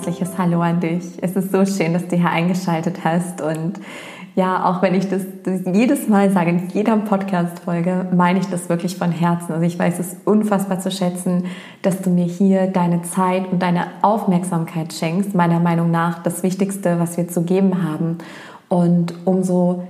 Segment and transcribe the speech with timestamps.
[0.00, 1.04] herzliches Hallo an dich.
[1.20, 3.78] Es ist so schön, dass du hier eingeschaltet hast und
[4.34, 5.20] ja, auch wenn ich das,
[5.74, 9.52] jedes Mal sage, in jeder Podcast-Folge, meine ich das wirklich von Herzen.
[9.52, 11.44] Also ich weiß es unfassbar zu schätzen,
[11.82, 15.34] dass du mir hier deine Zeit und deine Aufmerksamkeit schenkst.
[15.34, 18.16] Meiner Meinung nach das Wichtigste, was wir zu geben haben.
[18.70, 19.82] Und umso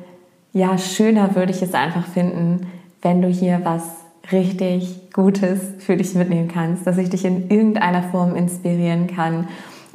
[0.52, 2.66] ja, schöner würde ich es einfach finden,
[3.00, 3.84] wenn du hier was
[4.32, 9.46] richtig Gutes für dich mitnehmen kannst, dass ich dich in irgendeiner Form inspirieren kann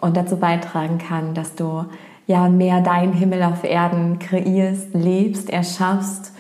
[0.06, 1.86] und dazu beitragen kann, dass du
[2.28, 6.32] ja mehr deinen Himmel auf Erden kreierst, lebst, erschaffst.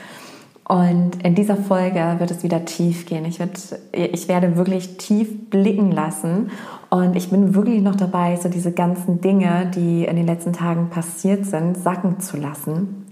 [0.68, 3.26] Und in dieser Folge wird es wieder tief gehen.
[3.26, 3.59] Ich, wird,
[3.92, 6.52] ich werde wirklich tief blicken lassen.
[6.90, 10.90] Und ich bin wirklich noch dabei, so diese ganzen Dinge, die in den letzten Tagen
[10.90, 13.05] passiert sind, sacken zu lassen.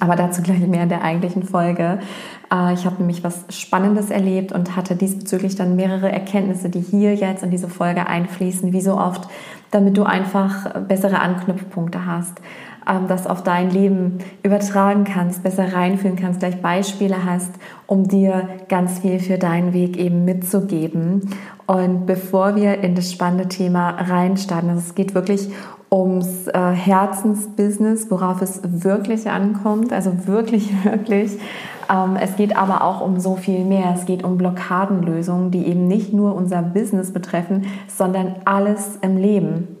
[0.00, 2.00] Aber dazu gleich mehr in der eigentlichen Folge.
[2.52, 7.14] Äh, ich habe nämlich was Spannendes erlebt und hatte diesbezüglich dann mehrere Erkenntnisse, die hier
[7.14, 9.28] jetzt in diese Folge einfließen, wie so oft,
[9.70, 12.40] damit du einfach bessere Anknüpfpunkte hast,
[12.88, 17.52] ähm, das auf dein Leben übertragen kannst, besser reinfühlen kannst, gleich Beispiele hast,
[17.86, 21.30] um dir ganz viel für deinen Weg eben mitzugeben.
[21.66, 25.48] Und bevor wir in das spannende Thema reinstarten, also es geht wirklich
[25.92, 31.38] ums äh, Herzensbusiness, worauf es wirklich ankommt, also wirklich, wirklich.
[31.90, 33.92] Ähm, es geht aber auch um so viel mehr.
[33.94, 39.76] Es geht um Blockadenlösungen, die eben nicht nur unser Business betreffen, sondern alles im Leben.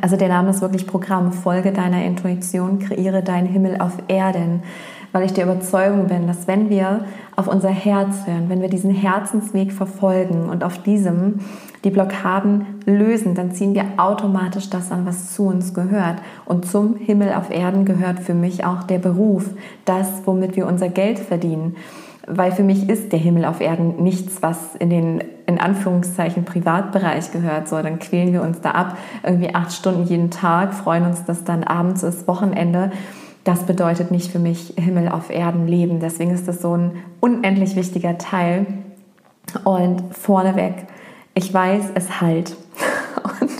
[0.00, 1.32] Also der Name ist wirklich Programm.
[1.32, 4.62] Folge deiner Intuition, kreiere deinen Himmel auf Erden
[5.12, 7.04] weil ich der Überzeugung bin, dass wenn wir
[7.36, 11.40] auf unser Herz hören, wenn wir diesen Herzensweg verfolgen und auf diesem
[11.84, 16.16] die Blockaden lösen, dann ziehen wir automatisch das an, was zu uns gehört.
[16.44, 19.50] Und zum Himmel auf Erden gehört für mich auch der Beruf,
[19.84, 21.76] das, womit wir unser Geld verdienen.
[22.28, 27.32] Weil für mich ist der Himmel auf Erden nichts, was in den in Anführungszeichen Privatbereich
[27.32, 27.66] gehört.
[27.66, 31.42] So, dann quälen wir uns da ab, irgendwie acht Stunden jeden Tag, freuen uns, dass
[31.42, 32.92] dann abends ist, Wochenende
[33.44, 36.00] das bedeutet nicht für mich Himmel auf Erden leben.
[36.00, 38.66] Deswegen ist das so ein unendlich wichtiger Teil.
[39.64, 40.86] Und vorneweg,
[41.34, 42.56] ich weiß, es halt.
[43.40, 43.50] Und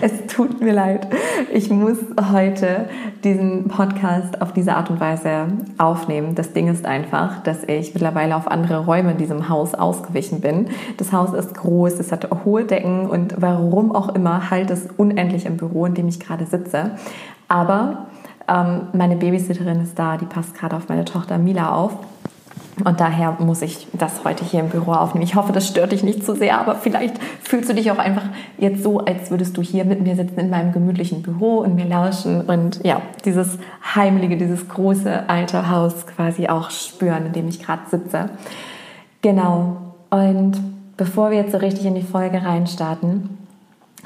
[0.00, 1.08] es tut mir leid.
[1.52, 1.98] Ich muss
[2.32, 2.88] heute
[3.24, 6.34] diesen Podcast auf diese Art und Weise aufnehmen.
[6.34, 10.68] Das Ding ist einfach, dass ich mittlerweile auf andere Räume in diesem Haus ausgewichen bin.
[10.96, 15.44] Das Haus ist groß, es hat hohe Decken und warum auch immer halt es unendlich
[15.46, 16.92] im Büro, in dem ich gerade sitze.
[17.48, 18.06] Aber
[18.50, 21.92] ähm, meine Babysitterin ist da, die passt gerade auf meine Tochter Mila auf.
[22.84, 25.24] Und daher muss ich das heute hier im Büro aufnehmen.
[25.24, 28.24] Ich hoffe, das stört dich nicht zu sehr, aber vielleicht fühlst du dich auch einfach
[28.58, 31.84] jetzt so, als würdest du hier mit mir sitzen in meinem gemütlichen Büro und mir
[31.84, 33.58] lauschen und ja, dieses
[33.94, 38.30] heimliche, dieses große alte Haus quasi auch spüren, in dem ich gerade sitze.
[39.20, 39.76] Genau.
[40.08, 40.58] Und
[40.96, 43.38] bevor wir jetzt so richtig in die Folge reinstarten,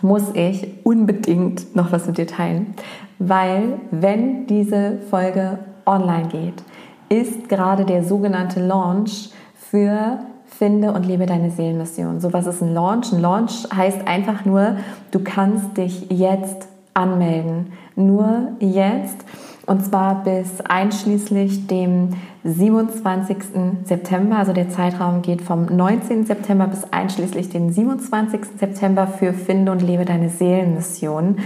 [0.04, 2.75] muss ich unbedingt noch was mit dir teilen,
[3.19, 6.62] weil wenn diese Folge online geht,
[7.09, 12.20] ist gerade der sogenannte Launch für Finde und lebe deine Seelenmission.
[12.20, 13.12] So was ist ein Launch?
[13.12, 14.76] Ein Launch heißt einfach nur,
[15.10, 17.72] du kannst dich jetzt anmelden.
[17.97, 19.25] Nur jetzt.
[19.66, 22.10] Und zwar bis einschließlich dem
[22.44, 23.36] 27.
[23.84, 24.36] September.
[24.36, 26.26] Also der Zeitraum geht vom 19.
[26.26, 28.41] September bis einschließlich den 27.
[28.58, 31.38] September für Finde und lebe deine Seelenmission.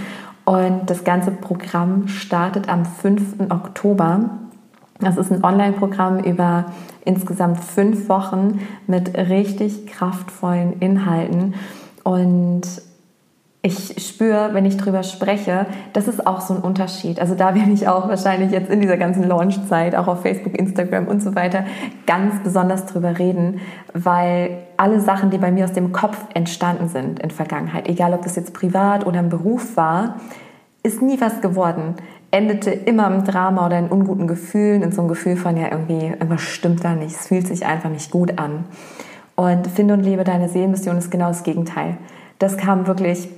[0.45, 3.51] Und das ganze Programm startet am 5.
[3.51, 4.31] Oktober.
[4.99, 6.67] Das ist ein Online-Programm über
[7.05, 11.55] insgesamt fünf Wochen mit richtig kraftvollen Inhalten.
[12.03, 12.63] Und
[13.61, 17.21] ich spüre, wenn ich drüber spreche, das ist auch so ein Unterschied.
[17.21, 21.09] Also da werde ich auch wahrscheinlich jetzt in dieser ganzen Launchzeit, auch auf Facebook, Instagram
[21.09, 21.65] und so weiter,
[22.07, 23.61] ganz besonders drüber reden,
[23.95, 28.23] weil alle Sachen, die bei mir aus dem Kopf entstanden sind in Vergangenheit, egal ob
[28.23, 30.17] das jetzt privat oder im Beruf war,
[30.85, 31.97] ist nie was geworden.
[32.31, 36.07] Endete immer im Drama oder in unguten Gefühlen, in so einem Gefühl von ja irgendwie,
[36.07, 38.67] irgendwas stimmt da nicht, es fühlt sich einfach nicht gut an.
[39.35, 41.97] Und finde und lebe deine Seelenmission ist genau das Gegenteil.
[42.39, 43.29] Das kam wirklich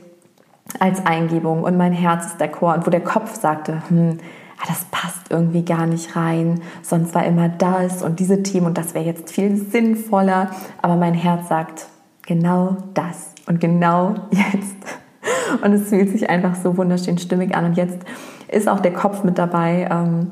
[0.79, 2.75] als Eingebung und mein Herz ist der Chor.
[2.75, 4.19] Und wo der Kopf sagte, hm,
[4.59, 8.79] ah, das passt irgendwie gar nicht rein, sonst war immer das und diese Themen und
[8.79, 10.51] das wäre jetzt viel sinnvoller.
[10.83, 11.87] Aber mein Herz sagt,
[12.23, 14.77] genau das und genau jetzt.
[15.63, 17.65] Und es fühlt sich einfach so wunderschön stimmig an.
[17.67, 17.99] Und jetzt
[18.49, 19.89] ist auch der Kopf mit dabei.
[19.91, 20.31] Ähm,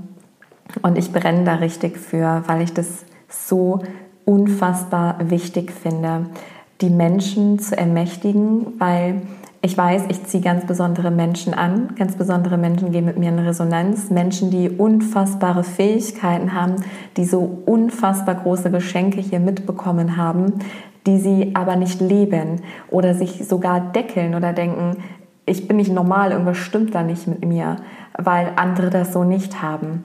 [0.82, 3.82] und ich brenne da richtig für, weil ich das so
[4.24, 6.26] unfassbar wichtig finde,
[6.80, 9.22] die Menschen zu ermächtigen, weil
[9.60, 13.40] ich weiß, ich ziehe ganz besondere Menschen an, ganz besondere Menschen gehen mit mir in
[13.40, 16.76] Resonanz, Menschen, die unfassbare Fähigkeiten haben,
[17.16, 20.60] die so unfassbar große Geschenke hier mitbekommen haben,
[21.06, 22.60] die sie aber nicht leben
[22.90, 24.98] oder sich sogar deckeln oder denken,
[25.44, 27.76] ich bin nicht normal, irgendwas stimmt da nicht mit mir,
[28.16, 30.04] weil andere das so nicht haben.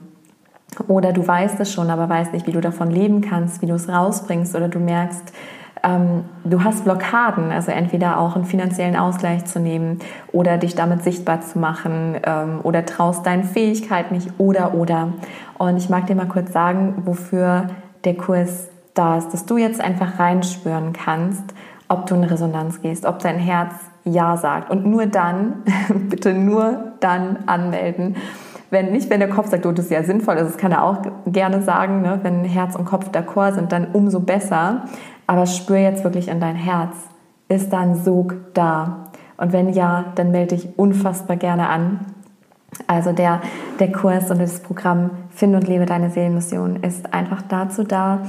[0.88, 3.74] Oder du weißt es schon, aber weißt nicht, wie du davon leben kannst, wie du
[3.74, 5.32] es rausbringst oder du merkst,
[5.84, 9.98] ähm, du hast Blockaden, also entweder auch einen finanziellen Ausgleich zu nehmen
[10.32, 15.12] oder dich damit sichtbar zu machen ähm, oder traust deinen Fähigkeiten nicht oder oder.
[15.58, 17.68] Und ich mag dir mal kurz sagen, wofür
[18.04, 21.42] der Kurs da ist, dass du jetzt einfach reinspüren kannst,
[21.88, 24.70] ob du in Resonanz gehst, ob dein Herz Ja sagt.
[24.70, 25.62] Und nur dann,
[26.08, 28.16] bitte nur dann anmelden.
[28.70, 30.98] Wenn nicht, wenn der Kopf sagt, oh, das ist ja sinnvoll, das kann er auch
[31.26, 32.20] gerne sagen, ne?
[32.22, 34.84] wenn Herz und Kopf d'accord sind, dann umso besser.
[35.26, 36.94] Aber spür jetzt wirklich in dein Herz.
[37.48, 39.10] Ist da ein Sog da?
[39.36, 42.00] Und wenn ja, dann melde dich unfassbar gerne an.
[42.86, 43.40] Also der,
[43.78, 48.22] der Kurs und das Programm Finde und lebe deine Seelenmission ist einfach dazu da,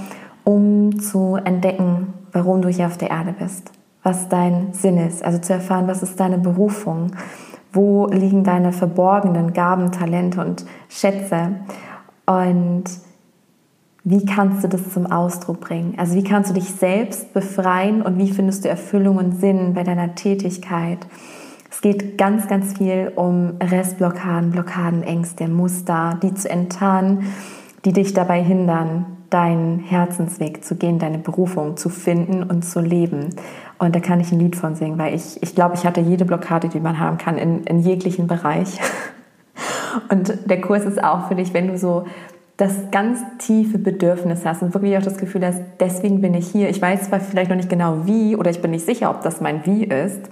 [0.43, 3.71] um zu entdecken, warum du hier auf der Erde bist,
[4.03, 7.11] was dein Sinn ist, also zu erfahren, was ist deine Berufung,
[7.75, 11.59] wo liegen deine verborgenen Gaben, Talente und Schätze
[12.25, 12.85] und
[14.07, 15.95] wie kannst du das zum Ausdruck bringen?
[15.97, 19.83] Also wie kannst du dich selbst befreien und wie findest du Erfüllung und Sinn bei
[19.83, 20.99] deiner Tätigkeit?
[21.71, 27.23] Es geht ganz, ganz viel um Restblockaden, Blockaden, Ängste, Muster, die zu enttarnen,
[27.83, 33.31] die dich dabei hindern, deinen Herzensweg zu gehen, deine Berufung zu finden und zu leben.
[33.77, 36.25] Und da kann ich ein Lied von singen, weil ich, ich glaube, ich hatte jede
[36.25, 38.79] Blockade, die man haben kann, in, in jeglichen Bereich.
[40.09, 42.05] Und der Kurs ist auch für dich, wenn du so
[42.57, 46.69] das ganz tiefe Bedürfnis hast und wirklich auch das Gefühl hast, deswegen bin ich hier.
[46.69, 49.41] Ich weiß zwar vielleicht noch nicht genau wie oder ich bin nicht sicher, ob das
[49.41, 50.29] mein Wie ist,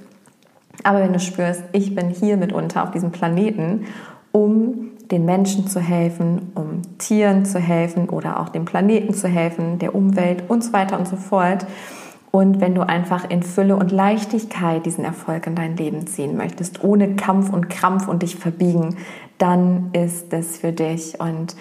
[0.84, 3.86] aber wenn du spürst, ich bin hier mitunter auf diesem Planeten,
[4.32, 9.78] um den Menschen zu helfen, um Tieren zu helfen oder auch dem Planeten zu helfen,
[9.80, 11.66] der Umwelt und so weiter und so fort.
[12.36, 16.84] Und wenn du einfach in Fülle und Leichtigkeit diesen Erfolg in dein Leben ziehen möchtest,
[16.84, 18.96] ohne Kampf und Krampf und dich verbiegen,
[19.38, 21.20] dann ist es für dich.
[21.20, 21.56] Und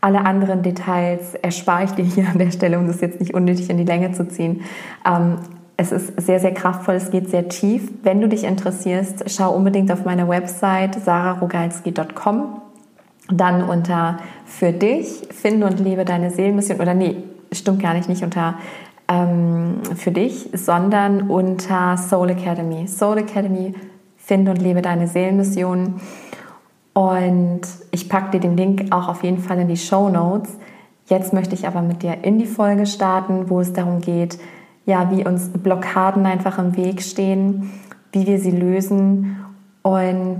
[0.00, 3.68] alle anderen Details erspare ich dir hier an der Stelle, um das jetzt nicht unnötig
[3.68, 4.60] in die Länge zu ziehen.
[5.04, 5.38] Ähm,
[5.76, 7.90] es ist sehr, sehr kraftvoll, es geht sehr tief.
[8.04, 12.60] Wenn du dich interessierst, schau unbedingt auf meine Website sararogalski.com.
[13.28, 16.80] Dann unter für dich, finde und lebe deine Seelenmission.
[16.80, 17.16] Oder nee,
[17.50, 18.54] stimmt gar nicht, nicht unter
[19.12, 22.86] ähm, für dich, sondern unter Soul Academy.
[22.88, 23.74] Soul Academy,
[24.16, 26.00] finde und lebe deine Seelenmission.
[26.94, 30.50] Und ich packe dir den Link auch auf jeden Fall in die Show Notes.
[31.06, 34.38] Jetzt möchte ich aber mit dir in die Folge starten, wo es darum geht,
[34.86, 37.70] ja, wie uns Blockaden einfach im Weg stehen,
[38.12, 39.36] wie wir sie lösen
[39.82, 40.38] und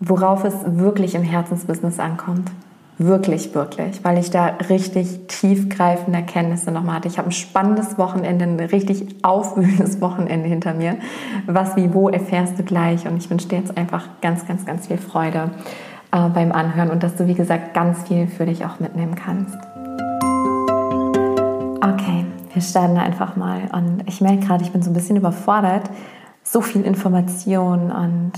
[0.00, 2.50] worauf es wirklich im Herzensbusiness ankommt.
[3.04, 7.08] Wirklich, wirklich, weil ich da richtig tiefgreifende Erkenntnisse nochmal hatte.
[7.08, 10.98] Ich habe ein spannendes Wochenende, ein richtig aufwühlendes Wochenende hinter mir.
[11.46, 14.86] Was wie wo erfährst du gleich und ich wünsche dir jetzt einfach ganz, ganz, ganz
[14.86, 15.50] viel Freude
[16.12, 19.56] äh, beim Anhören und dass du, wie gesagt, ganz viel für dich auch mitnehmen kannst.
[21.82, 25.90] Okay, wir starten einfach mal und ich merke gerade, ich bin so ein bisschen überfordert.
[26.44, 28.32] So viel Information und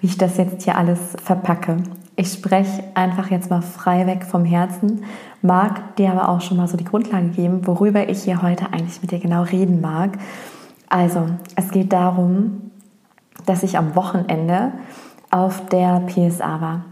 [0.00, 1.78] wie ich das jetzt hier alles verpacke.
[2.18, 5.04] Ich spreche einfach jetzt mal frei weg vom Herzen,
[5.42, 9.02] mag dir aber auch schon mal so die Grundlage geben, worüber ich hier heute eigentlich
[9.02, 10.18] mit dir genau reden mag.
[10.88, 11.26] Also,
[11.56, 12.70] es geht darum,
[13.44, 14.72] dass ich am Wochenende
[15.30, 16.84] auf der PSA war,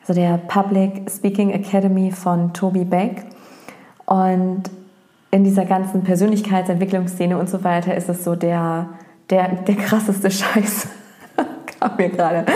[0.00, 3.24] also der Public Speaking Academy von Toby Beck.
[4.06, 4.70] Und
[5.32, 8.90] in dieser ganzen Persönlichkeitsentwicklungsszene und so weiter ist es so der,
[9.28, 10.88] der, der krasseste Scheiß
[11.80, 12.46] kam mir gerade.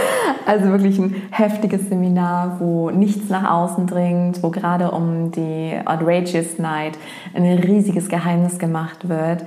[0.47, 6.59] Also wirklich ein heftiges Seminar, wo nichts nach außen dringt, wo gerade um die Outrageous
[6.59, 6.99] Night
[7.35, 9.45] ein riesiges Geheimnis gemacht wird,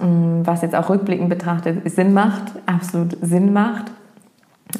[0.00, 3.86] mm, was jetzt auch rückblickend betrachtet Sinn macht, absolut Sinn macht.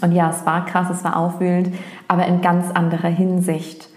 [0.00, 1.74] Und ja, es war krass, es war aufwühlend,
[2.08, 3.88] aber in ganz anderer Hinsicht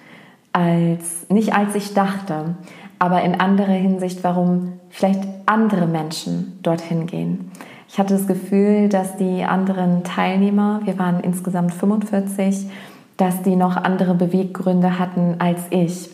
[0.53, 2.55] als, nicht als ich dachte,
[2.99, 7.51] aber in anderer Hinsicht, warum vielleicht andere Menschen dorthin gehen.
[7.89, 12.69] Ich hatte das Gefühl, dass die anderen Teilnehmer, wir waren insgesamt 45,
[13.15, 16.09] dass die noch andere Beweggründe hatten als ich.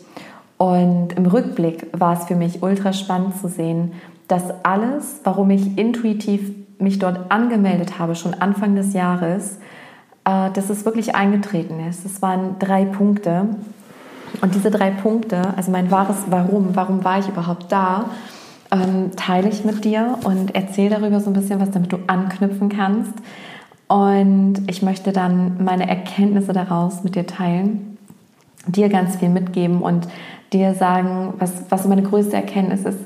[0.56, 3.92] Und im Rückblick war es für mich ultra spannend zu sehen,
[4.28, 9.58] dass alles, warum ich intuitiv mich dort angemeldet habe, schon Anfang des Jahres,
[10.24, 12.04] äh, dass es wirklich eingetreten ist.
[12.04, 13.48] Es waren drei Punkte.
[14.40, 18.06] Und diese drei Punkte, also mein wahres Warum, warum war ich überhaupt da,
[18.70, 22.68] ähm, teile ich mit dir und erzähle darüber so ein bisschen was, damit du anknüpfen
[22.68, 23.12] kannst.
[23.88, 27.98] Und ich möchte dann meine Erkenntnisse daraus mit dir teilen,
[28.66, 30.08] dir ganz viel mitgeben und
[30.52, 33.00] dir sagen, was, was meine größte Erkenntnis ist,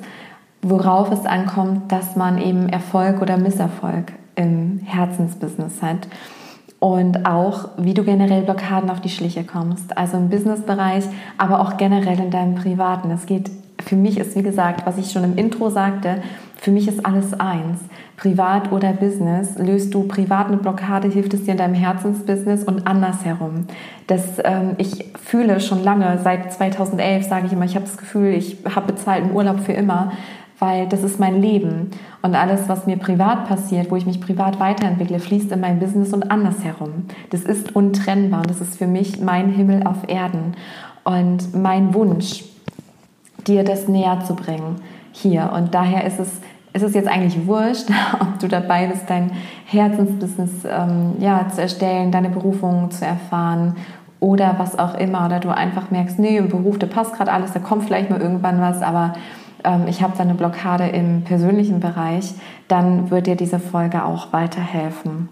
[0.62, 6.08] worauf es ankommt, dass man eben Erfolg oder Misserfolg im Herzensbusiness hat
[6.80, 9.96] und auch, wie du generell Blockaden auf die Schliche kommst.
[9.96, 11.04] Also im Businessbereich,
[11.36, 13.10] aber auch generell in deinem Privaten.
[13.10, 13.50] Es geht,
[13.88, 16.22] für mich ist, wie gesagt, was ich schon im Intro sagte,
[16.56, 17.80] für mich ist alles eins.
[18.16, 19.56] Privat oder Business.
[19.58, 23.66] Löst du privat eine Blockade, hilft es dir in deinem Herzensbusiness und andersherum.
[24.08, 28.34] Das, ähm, ich fühle schon lange, seit 2011 sage ich immer, ich habe das Gefühl,
[28.34, 30.12] ich habe bezahlten Urlaub für immer
[30.60, 31.90] weil das ist mein Leben.
[32.22, 36.12] Und alles, was mir privat passiert, wo ich mich privat weiterentwickle, fließt in mein Business
[36.12, 37.04] und andersherum.
[37.30, 40.56] Das ist untrennbar und das ist für mich mein Himmel auf Erden.
[41.04, 42.42] Und mein Wunsch,
[43.46, 44.76] dir das näher zu bringen
[45.12, 45.52] hier.
[45.54, 46.40] Und daher ist es,
[46.72, 47.88] ist es jetzt eigentlich wurscht,
[48.20, 49.30] ob du dabei bist, dein
[49.66, 53.76] Herzensbusiness ähm, ja, zu erstellen, deine Berufung zu erfahren
[54.20, 55.26] oder was auch immer.
[55.26, 58.20] Oder du einfach merkst, nee, im Beruf, da passt gerade alles, da kommt vielleicht mal
[58.20, 59.14] irgendwann was, aber
[59.64, 62.34] ähm, ich habe da eine Blockade im persönlichen Bereich,
[62.68, 65.28] dann wird dir diese Folge auch weiterhelfen.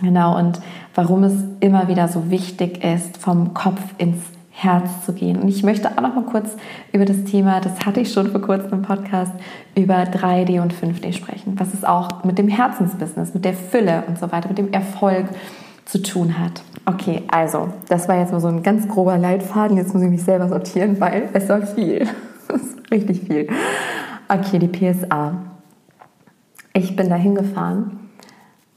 [0.00, 0.60] Genau, und
[0.94, 4.20] warum es immer wieder so wichtig ist, vom Kopf ins
[4.60, 5.40] Herz zu gehen.
[5.40, 6.56] Und ich möchte auch noch mal kurz
[6.92, 9.30] über das Thema, das hatte ich schon vor kurzem im Podcast,
[9.76, 14.18] über 3D und 5D sprechen, was es auch mit dem Herzensbusiness, mit der Fülle und
[14.18, 15.26] so weiter, mit dem Erfolg
[15.84, 16.60] zu tun hat.
[16.86, 19.76] Okay, also, das war jetzt mal so ein ganz grober Leitfaden.
[19.76, 22.08] Jetzt muss ich mich selber sortieren, weil es war viel.
[22.90, 23.46] Richtig viel.
[24.28, 25.34] Okay, die PSA.
[26.72, 28.07] Ich bin da hingefahren,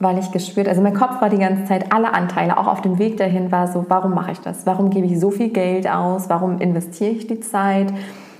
[0.01, 2.97] weil ich gespürt, also mein Kopf war die ganze Zeit, alle Anteile, auch auf dem
[2.97, 4.65] Weg dahin war so, warum mache ich das?
[4.65, 6.27] Warum gebe ich so viel Geld aus?
[6.27, 7.93] Warum investiere ich die Zeit?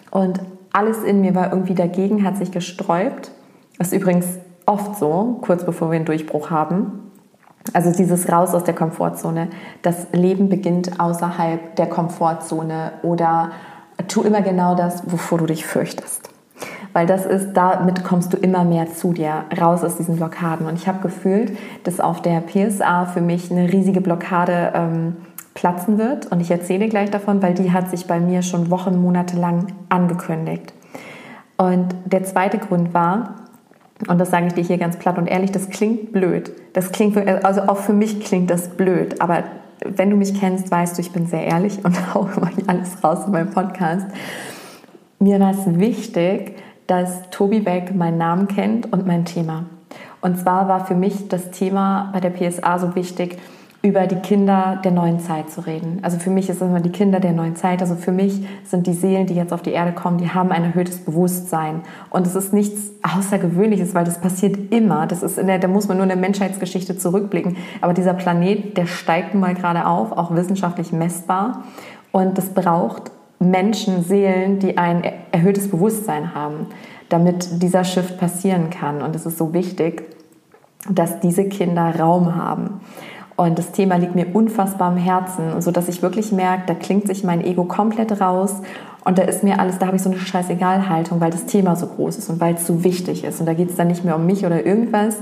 [0.10, 0.39] Und
[0.74, 3.32] alles in mir war irgendwie dagegen, hat sich gesträubt.
[3.77, 7.12] Das ist übrigens oft so, kurz bevor wir einen Durchbruch haben.
[7.74, 9.50] Also dieses Raus aus der Komfortzone.
[9.84, 13.51] Das Leben beginnt außerhalb der Komfortzone oder
[14.08, 16.30] tu immer genau das, wovor du dich fürchtest.
[16.94, 20.68] Weil das ist, damit kommst du immer mehr zu dir, raus aus diesen Blockaden.
[20.68, 25.15] Und ich habe gefühlt, dass auf der PSA für mich eine riesige Blockade ähm,
[25.53, 26.27] platzen wird.
[26.27, 29.68] Und ich erzähle gleich davon, weil die hat sich bei mir schon Wochen, Monate lang
[29.89, 30.74] angekündigt.
[31.58, 33.36] Und der zweite Grund war,
[34.08, 36.51] und das sage ich dir hier ganz platt und ehrlich, das klingt blöd.
[36.74, 37.15] Das klingt,
[37.46, 39.44] also auch für mich klingt das blöd, aber
[39.86, 43.25] wenn du mich kennst, weißt du, ich bin sehr ehrlich und haue immer alles raus
[43.25, 44.08] in meinem Podcast.
[45.22, 46.56] Mir war es wichtig,
[46.88, 49.68] dass Tobi Beck meinen Namen kennt und mein Thema.
[50.20, 53.38] Und zwar war für mich das Thema bei der PSA so wichtig,
[53.84, 56.00] über die Kinder der neuen Zeit zu reden.
[56.01, 57.82] Also für mich ist es immer die Kinder der neuen Zeit.
[57.82, 60.63] Also für mich sind die Seelen, die jetzt auf die Erde kommen, die haben ein
[60.63, 61.82] erhöhtes Bewusstsein.
[62.10, 65.06] Und es ist nichts Außergewöhnliches, weil das passiert immer.
[65.06, 67.58] Das ist in der, da muss man nur in der Menschheitsgeschichte zurückblicken.
[67.80, 71.63] Aber dieser Planet, der steigt mal gerade auf, auch wissenschaftlich messbar.
[72.12, 76.67] Und es braucht Menschen, Seelen, die ein erhöhtes Bewusstsein haben,
[77.10, 79.01] damit dieser Shift passieren kann.
[79.01, 80.03] Und es ist so wichtig,
[80.89, 82.81] dass diese Kinder Raum haben.
[83.36, 87.24] Und das Thema liegt mir unfassbar am Herzen, sodass ich wirklich merke, da klingt sich
[87.24, 88.62] mein Ego komplett raus
[89.03, 91.88] und da ist mir alles, da habe ich so eine Scheißegal-Haltung, weil das Thema so
[91.88, 93.39] groß ist und weil es so wichtig ist.
[93.39, 95.17] Und da geht es dann nicht mehr um mich oder irgendwas,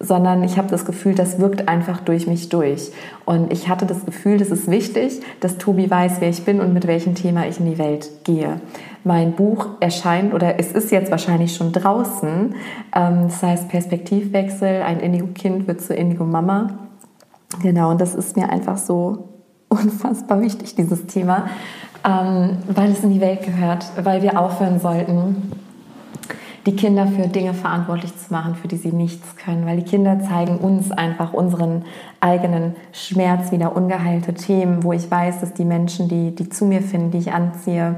[0.00, 2.90] sondern ich habe das Gefühl, das wirkt einfach durch mich durch.
[3.24, 6.72] Und ich hatte das Gefühl, das ist wichtig, dass Tobi weiß, wer ich bin und
[6.72, 8.60] mit welchem Thema ich in die Welt gehe.
[9.04, 12.54] Mein Buch erscheint oder es ist jetzt wahrscheinlich schon draußen.
[12.94, 16.78] Ähm, das heißt Perspektivwechsel, ein Indigo-Kind wird zur Indigo-Mama.
[17.62, 19.28] Genau, und das ist mir einfach so
[19.68, 21.48] unfassbar wichtig, dieses Thema,
[22.04, 25.52] ähm, weil es in die Welt gehört, weil wir aufhören sollten,
[26.66, 30.20] die Kinder für Dinge verantwortlich zu machen, für die sie nichts können, weil die Kinder
[30.20, 31.84] zeigen uns einfach unseren
[32.20, 36.80] eigenen Schmerz wieder, ungeheilte Themen, wo ich weiß, dass die Menschen, die, die zu mir
[36.80, 37.96] finden, die ich anziehe,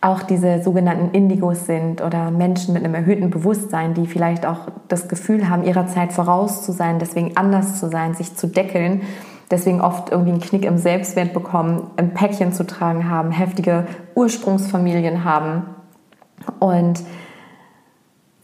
[0.00, 5.08] auch diese sogenannten Indigos sind oder Menschen mit einem erhöhten Bewusstsein, die vielleicht auch das
[5.08, 9.02] Gefühl haben, ihrer Zeit voraus zu sein, deswegen anders zu sein, sich zu deckeln,
[9.50, 15.24] deswegen oft irgendwie einen Knick im Selbstwert bekommen, ein Päckchen zu tragen haben, heftige Ursprungsfamilien
[15.24, 15.66] haben.
[16.58, 17.04] Und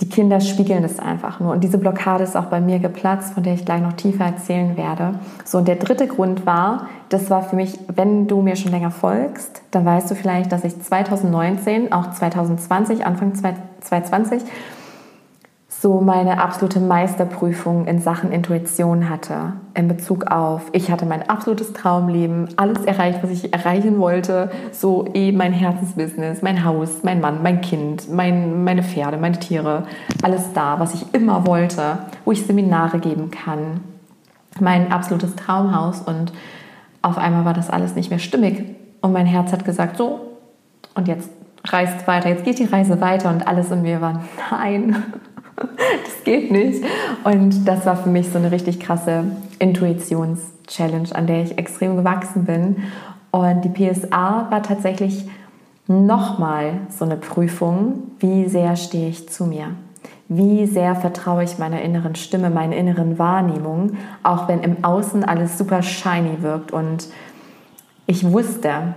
[0.00, 1.52] die Kinder spiegeln das einfach nur.
[1.52, 4.76] Und diese Blockade ist auch bei mir geplatzt, von der ich gleich noch tiefer erzählen
[4.76, 5.14] werde.
[5.44, 8.92] So, und der dritte Grund war, das war für mich, wenn du mir schon länger
[8.92, 14.42] folgst, dann weißt du vielleicht, dass ich 2019, auch 2020, Anfang 2020,
[15.80, 19.52] so meine absolute Meisterprüfung in Sachen Intuition hatte.
[19.74, 24.50] In Bezug auf, ich hatte mein absolutes Traumleben, alles erreicht, was ich erreichen wollte.
[24.72, 29.84] So eh mein Herzensbusiness, mein Haus, mein Mann, mein Kind, mein, meine Pferde, meine Tiere.
[30.20, 33.80] Alles da, was ich immer wollte, wo ich Seminare geben kann.
[34.58, 36.32] Mein absolutes Traumhaus und
[37.02, 38.64] auf einmal war das alles nicht mehr stimmig.
[39.00, 40.18] Und mein Herz hat gesagt, so,
[40.96, 41.30] und jetzt
[41.64, 45.04] reist weiter, jetzt geht die Reise weiter und alles in mir war, nein,
[46.04, 46.84] das geht nicht.
[47.24, 49.24] Und das war für mich so eine richtig krasse
[49.58, 52.76] Intuitions-Challenge, an der ich extrem gewachsen bin.
[53.30, 55.28] Und die PSA war tatsächlich
[55.86, 59.68] nochmal so eine Prüfung, wie sehr stehe ich zu mir.
[60.28, 65.56] Wie sehr vertraue ich meiner inneren Stimme, meiner inneren Wahrnehmung, auch wenn im Außen alles
[65.56, 66.70] super shiny wirkt.
[66.70, 67.08] Und
[68.06, 68.94] ich wusste,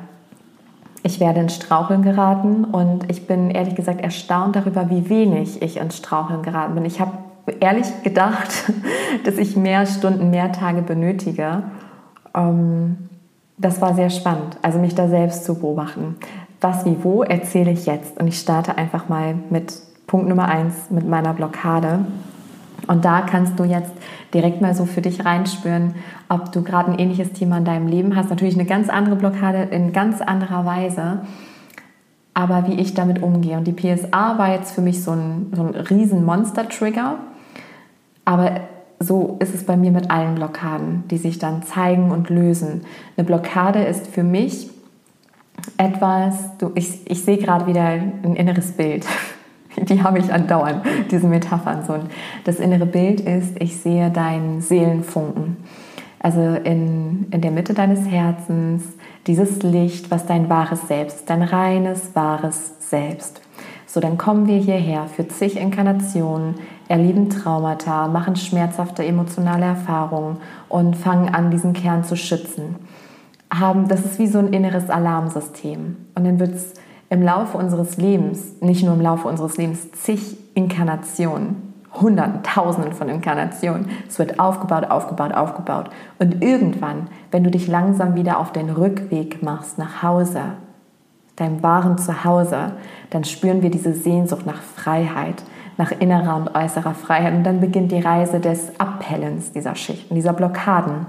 [1.03, 5.77] ich werde ins Straucheln geraten und ich bin ehrlich gesagt erstaunt darüber, wie wenig ich
[5.77, 6.85] ins Straucheln geraten bin.
[6.85, 7.13] Ich habe
[7.59, 8.71] ehrlich gedacht,
[9.25, 11.63] dass ich mehr Stunden, mehr Tage benötige.
[12.35, 13.09] Ähm,
[13.57, 16.15] das war sehr spannend, also mich da selbst zu beobachten.
[16.61, 19.73] Was wie wo erzähle ich jetzt und ich starte einfach mal mit
[20.05, 22.05] Punkt Nummer eins, mit meiner Blockade.
[22.87, 23.91] Und da kannst du jetzt
[24.33, 25.95] direkt mal so für dich reinspüren,
[26.29, 28.29] ob du gerade ein ähnliches Thema in deinem Leben hast.
[28.29, 31.21] Natürlich eine ganz andere Blockade in ganz anderer Weise,
[32.33, 33.57] aber wie ich damit umgehe.
[33.57, 37.17] Und die PSA war jetzt für mich so ein, so ein riesen Monster-Trigger,
[38.25, 38.61] aber
[38.99, 42.81] so ist es bei mir mit allen Blockaden, die sich dann zeigen und lösen.
[43.17, 44.69] Eine Blockade ist für mich
[45.77, 49.05] etwas, du, ich, ich sehe gerade wieder ein inneres Bild.
[49.77, 51.83] Die habe ich andauernd, diese Metaphern.
[51.85, 51.95] So.
[52.43, 55.57] Das innere Bild ist, ich sehe deinen Seelenfunken.
[56.19, 58.83] Also in, in der Mitte deines Herzens,
[59.27, 63.41] dieses Licht, was dein wahres Selbst, dein reines, wahres Selbst.
[63.87, 66.55] So, dann kommen wir hierher für zig Inkarnationen,
[66.87, 70.37] erleben Traumata, machen schmerzhafte emotionale Erfahrungen
[70.69, 72.75] und fangen an, diesen Kern zu schützen.
[73.53, 75.97] Haben, das ist wie so ein inneres Alarmsystem.
[76.15, 76.73] Und dann wird es
[77.11, 83.09] im Laufe unseres Lebens, nicht nur im Laufe unseres Lebens, zig Inkarnationen, Hunderten, Tausenden von
[83.09, 83.89] Inkarnationen.
[84.07, 85.89] Es wird aufgebaut, aufgebaut, aufgebaut.
[86.19, 90.41] Und irgendwann, wenn du dich langsam wieder auf den Rückweg machst nach Hause,
[91.35, 92.71] deinem wahren Zuhause,
[93.09, 95.43] dann spüren wir diese Sehnsucht nach Freiheit,
[95.77, 97.33] nach innerer und äußerer Freiheit.
[97.33, 101.07] Und dann beginnt die Reise des Abhellens dieser Schichten, dieser Blockaden.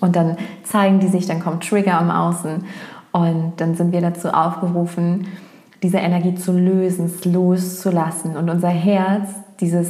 [0.00, 2.64] Und dann zeigen die sich, dann kommt Trigger im Außen
[3.18, 5.26] und dann sind wir dazu aufgerufen,
[5.82, 9.88] diese Energie zu lösen, loszulassen und unser Herz, dieses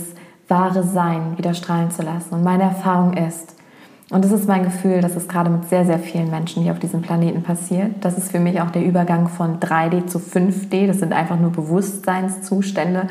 [0.49, 2.35] wahre Sein wieder strahlen zu lassen.
[2.35, 3.55] Und meine Erfahrung ist,
[4.11, 6.79] und das ist mein Gefühl, dass es gerade mit sehr, sehr vielen Menschen hier auf
[6.79, 7.93] diesem Planeten passiert.
[8.01, 10.87] Das ist für mich auch der Übergang von 3D zu 5D.
[10.87, 13.09] Das sind einfach nur Bewusstseinszustände.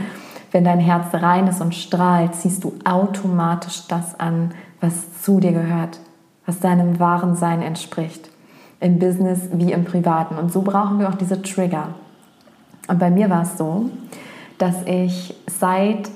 [0.52, 4.52] Wenn dein Herz rein ist und strahlt, ziehst du automatisch das an,
[4.82, 6.00] was zu dir gehört,
[6.48, 8.32] was deinem wahren Sein entspricht
[8.80, 10.36] im Business wie im Privaten.
[10.38, 11.90] Und so brauchen wir auch diese Trigger.
[12.88, 13.90] Und bei mir war es so,
[14.58, 16.10] dass ich seit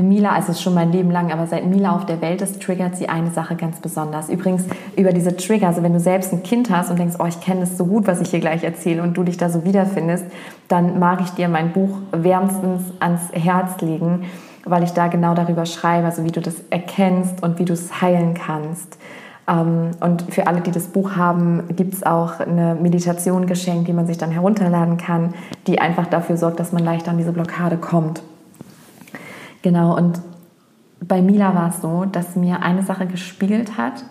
[0.00, 3.08] Mila, also schon mein Leben lang, aber seit Mila auf der Welt ist, triggert sie
[3.08, 4.30] eine Sache ganz besonders.
[4.30, 4.64] Übrigens
[4.96, 7.60] über diese Trigger, also wenn du selbst ein Kind hast und denkst, oh, ich kenne
[7.60, 10.24] das so gut, was ich hier gleich erzähle und du dich da so wiederfindest,
[10.68, 14.24] dann mag ich dir mein Buch wärmstens ans Herz legen,
[14.64, 18.00] weil ich da genau darüber schreibe, also wie du das erkennst und wie du es
[18.00, 18.96] heilen kannst.
[19.48, 23.92] Ähm, und für alle, die das Buch haben, gibt es auch eine Meditation geschenkt, die
[23.92, 25.34] man sich dann herunterladen kann,
[25.66, 28.22] die einfach dafür sorgt, dass man leichter an diese Blockade kommt.
[29.62, 30.20] Genau, und
[31.00, 34.04] bei Mila war es so, dass mir eine Sache gespiegelt hat,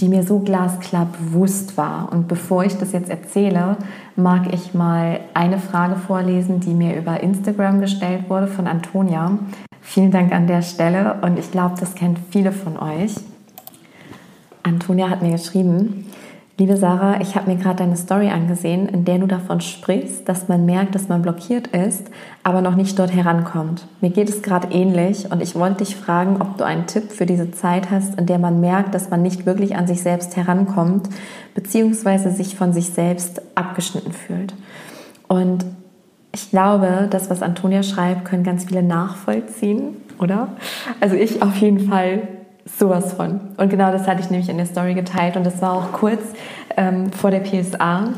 [0.00, 2.12] die mir so glasklar bewusst war.
[2.12, 3.78] Und bevor ich das jetzt erzähle,
[4.14, 9.38] mag ich mal eine Frage vorlesen, die mir über Instagram gestellt wurde von Antonia.
[9.80, 13.14] Vielen Dank an der Stelle und ich glaube, das kennt viele von euch.
[14.66, 16.06] Antonia hat mir geschrieben,
[16.58, 20.48] liebe Sarah, ich habe mir gerade deine Story angesehen, in der du davon sprichst, dass
[20.48, 22.10] man merkt, dass man blockiert ist,
[22.42, 23.86] aber noch nicht dort herankommt.
[24.00, 27.26] Mir geht es gerade ähnlich und ich wollte dich fragen, ob du einen Tipp für
[27.26, 31.08] diese Zeit hast, in der man merkt, dass man nicht wirklich an sich selbst herankommt,
[31.54, 34.52] beziehungsweise sich von sich selbst abgeschnitten fühlt.
[35.28, 35.64] Und
[36.32, 40.48] ich glaube, das, was Antonia schreibt, können ganz viele nachvollziehen, oder?
[41.00, 42.22] Also ich auf jeden Fall
[42.66, 43.40] Sowas von.
[43.56, 45.36] Und genau das hatte ich nämlich in der Story geteilt.
[45.36, 46.20] Und das war auch kurz
[46.76, 48.08] ähm, vor der PSA,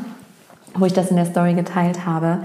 [0.73, 2.39] wo ich das in der Story geteilt habe.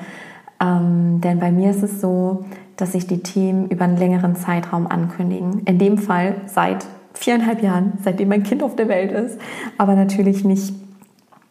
[0.60, 2.44] Ähm, denn bei mir ist es so,
[2.76, 5.60] dass sich die Themen über einen längeren Zeitraum ankündigen.
[5.64, 9.38] In dem Fall seit viereinhalb Jahren, seitdem mein Kind auf der Welt ist.
[9.78, 10.74] Aber natürlich nicht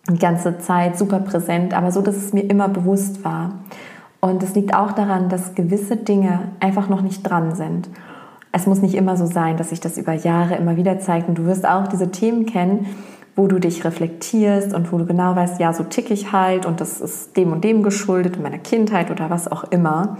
[0.10, 3.54] die ganze Zeit super präsent, aber so, dass es mir immer bewusst war.
[4.20, 7.90] Und es liegt auch daran, dass gewisse Dinge einfach noch nicht dran sind
[8.54, 11.28] es muss nicht immer so sein, dass sich das über Jahre immer wieder zeigt.
[11.28, 12.86] Und du wirst auch diese Themen kennen,
[13.36, 16.80] wo du dich reflektierst und wo du genau weißt, ja, so tick ich halt und
[16.80, 20.18] das ist dem und dem geschuldet, in meiner Kindheit oder was auch immer.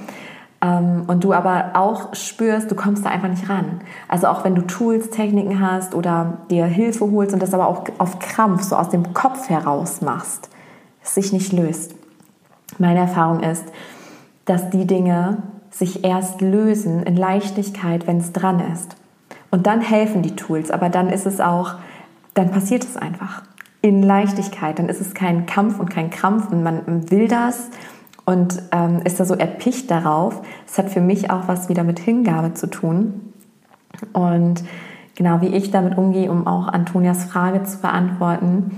[0.64, 3.82] Ähm, und du aber auch spürst, du kommst da einfach nicht ran.
[4.08, 7.84] Also auch wenn du Tools, Techniken hast oder dir Hilfe holst und das aber auch
[8.00, 10.50] auf Krampf, so aus dem Kopf heraus machst,
[11.04, 11.94] es sich nicht löst.
[12.80, 13.66] Meine Erfahrung ist,
[14.46, 15.44] dass die Dinge
[15.74, 18.96] sich erst lösen in Leichtigkeit, wenn es dran ist.
[19.50, 21.76] Und dann helfen die Tools, aber dann ist es auch,
[22.36, 23.44] dann passiert es einfach
[23.82, 24.80] in Leichtigkeit.
[24.80, 27.70] Dann ist es kein Kampf und kein Krampf und man will das
[28.26, 30.42] und ähm, ist da so erpicht darauf.
[30.66, 33.34] Es hat für mich auch was wieder mit Hingabe zu tun.
[34.14, 34.64] Und
[35.16, 38.72] genau wie ich damit umgehe, um auch Antonias Frage zu beantworten,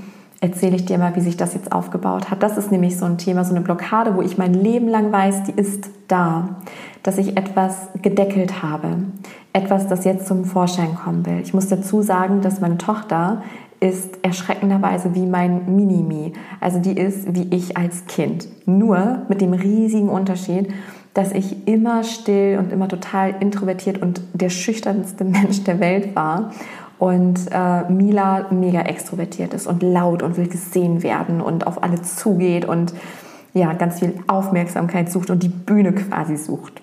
[0.45, 2.43] erzähle ich dir mal, wie sich das jetzt aufgebaut hat.
[2.43, 5.43] Das ist nämlich so ein Thema, so eine Blockade, wo ich mein Leben lang weiß,
[5.43, 6.58] die ist da,
[7.03, 8.97] dass ich etwas gedeckelt habe,
[9.53, 11.39] etwas, das jetzt zum Vorschein kommen will.
[11.41, 13.41] Ich muss dazu sagen, dass meine Tochter
[13.79, 16.34] ist erschreckenderweise wie mein Minimi.
[16.62, 18.47] Also die ist wie ich als Kind.
[18.65, 20.71] Nur mit dem riesigen Unterschied,
[21.15, 26.51] dass ich immer still und immer total introvertiert und der schüchternste Mensch der Welt war
[27.05, 32.01] und äh, Mila mega extrovertiert ist und laut und will gesehen werden und auf alle
[32.01, 32.95] zugeht und
[33.53, 36.81] ja, ganz viel Aufmerksamkeit sucht und die Bühne quasi sucht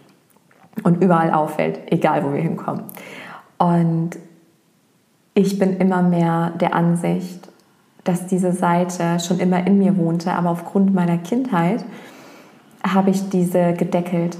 [0.84, 2.84] und überall auffällt, egal wo wir hinkommen.
[3.58, 4.10] Und
[5.34, 7.48] ich bin immer mehr der Ansicht,
[8.04, 11.84] dass diese Seite schon immer in mir wohnte, aber aufgrund meiner Kindheit
[12.86, 14.38] habe ich diese gedeckelt.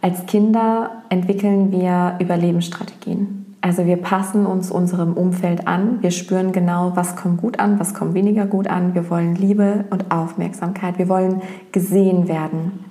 [0.00, 3.47] Als Kinder entwickeln wir Überlebensstrategien.
[3.60, 7.92] Also wir passen uns unserem Umfeld an, wir spüren genau, was kommt gut an, was
[7.92, 8.94] kommt weniger gut an.
[8.94, 11.42] Wir wollen Liebe und Aufmerksamkeit, wir wollen
[11.72, 12.84] gesehen werden.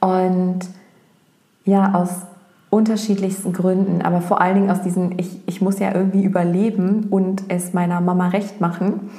[0.00, 0.60] Und
[1.64, 2.26] ja, aus
[2.68, 7.44] unterschiedlichsten Gründen, aber vor allen Dingen aus diesem, ich, ich muss ja irgendwie überleben und
[7.48, 9.10] es meiner Mama recht machen,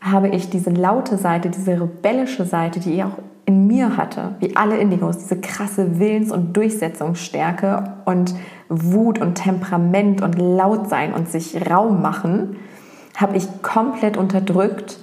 [0.00, 4.56] habe ich diese laute Seite, diese rebellische Seite, die ich auch in mir hatte, wie
[4.56, 8.34] alle Indigos, diese krasse Willens- und Durchsetzungsstärke und
[8.68, 12.56] Wut und Temperament und laut sein und sich Raum machen,
[13.16, 14.98] habe ich komplett unterdrückt,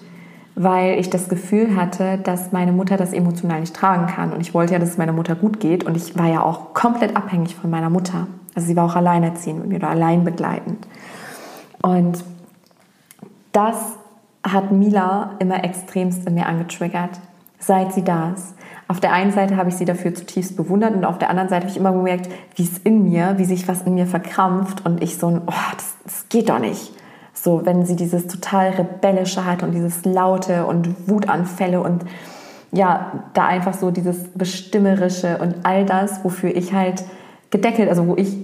[0.55, 4.31] weil ich das Gefühl hatte, dass meine Mutter das emotional nicht tragen kann.
[4.33, 5.83] Und ich wollte ja, dass es meiner Mutter gut geht.
[5.83, 8.27] Und ich war ja auch komplett abhängig von meiner Mutter.
[8.53, 10.87] Also sie war auch alleinerziehend mit mir oder allein begleitend.
[11.81, 12.23] Und
[13.51, 13.97] das
[14.43, 17.19] hat Mila immer extremst in mir angetriggert,
[17.59, 18.53] seit sie da ist.
[18.87, 21.63] Auf der einen Seite habe ich sie dafür zutiefst bewundert und auf der anderen Seite
[21.63, 25.01] habe ich immer gemerkt, wie es in mir, wie sich was in mir verkrampft und
[25.01, 26.93] ich so ein, oh, das, das geht doch nicht.
[27.33, 32.05] So, wenn sie dieses total rebellische hat und dieses laute und Wutanfälle und
[32.71, 37.03] ja, da einfach so dieses bestimmerische und all das, wofür ich halt
[37.51, 38.35] gedeckelt, also wo ich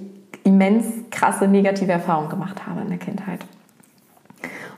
[0.44, 3.46] immens krasse negative Erfahrungen gemacht habe in der Kindheit.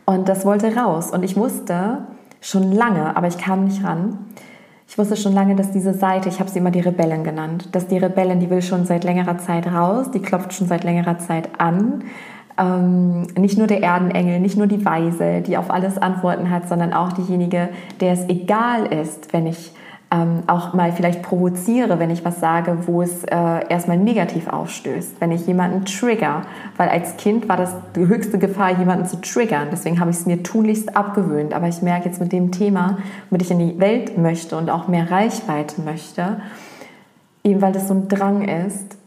[0.06, 1.12] Und das wollte raus.
[1.12, 2.00] Und ich wusste
[2.42, 4.18] schon lange, aber ich kam nicht ran.
[4.92, 7.88] Ich wusste schon lange, dass diese Seite, ich habe sie immer die Rebellen genannt, dass
[7.88, 11.48] die Rebellen, die will schon seit längerer Zeit raus, die klopft schon seit längerer Zeit
[11.62, 12.04] an.
[12.58, 16.92] Ähm, nicht nur der Erdenengel, nicht nur die Weise, die auf alles Antworten hat, sondern
[16.92, 17.70] auch diejenige,
[18.02, 19.72] der es egal ist, wenn ich
[20.12, 25.22] ähm, auch mal vielleicht provoziere, wenn ich was sage, wo es äh, erstmal negativ aufstößt,
[25.22, 26.42] wenn ich jemanden trigger,
[26.76, 29.70] weil als Kind war das die höchste Gefahr, jemanden zu triggern.
[29.72, 31.54] Deswegen habe ich es mir tunlichst abgewöhnt.
[31.54, 32.98] Aber ich merke jetzt mit dem Thema,
[33.30, 36.42] womit ich in die Welt möchte und auch mehr Reichweite möchte,
[37.46, 38.98] eben weil das so ein Drang ist,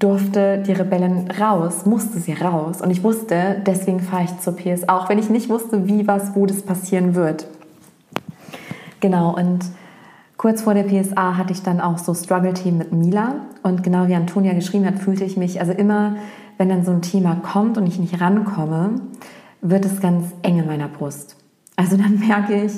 [0.00, 2.80] durfte die Rebellen raus, musste sie raus.
[2.80, 6.34] Und ich wusste, deswegen fahre ich zur PS, auch wenn ich nicht wusste, wie, was,
[6.34, 7.46] wo das passieren wird.
[9.00, 9.60] Genau, und
[10.40, 13.44] Kurz vor der PSA hatte ich dann auch so Struggle-Themen mit Mila.
[13.62, 16.16] Und genau wie Antonia geschrieben hat, fühlte ich mich, also immer,
[16.56, 19.02] wenn dann so ein Thema kommt und ich nicht rankomme,
[19.60, 21.36] wird es ganz eng in meiner Brust.
[21.76, 22.72] Also dann merke ich,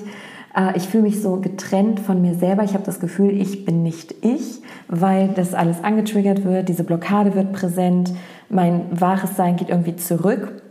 [0.57, 2.65] äh, ich fühle mich so getrennt von mir selber.
[2.65, 7.37] Ich habe das Gefühl, ich bin nicht ich, weil das alles angetriggert wird, diese Blockade
[7.37, 8.13] wird präsent,
[8.49, 10.62] mein wahres Sein geht irgendwie zurück.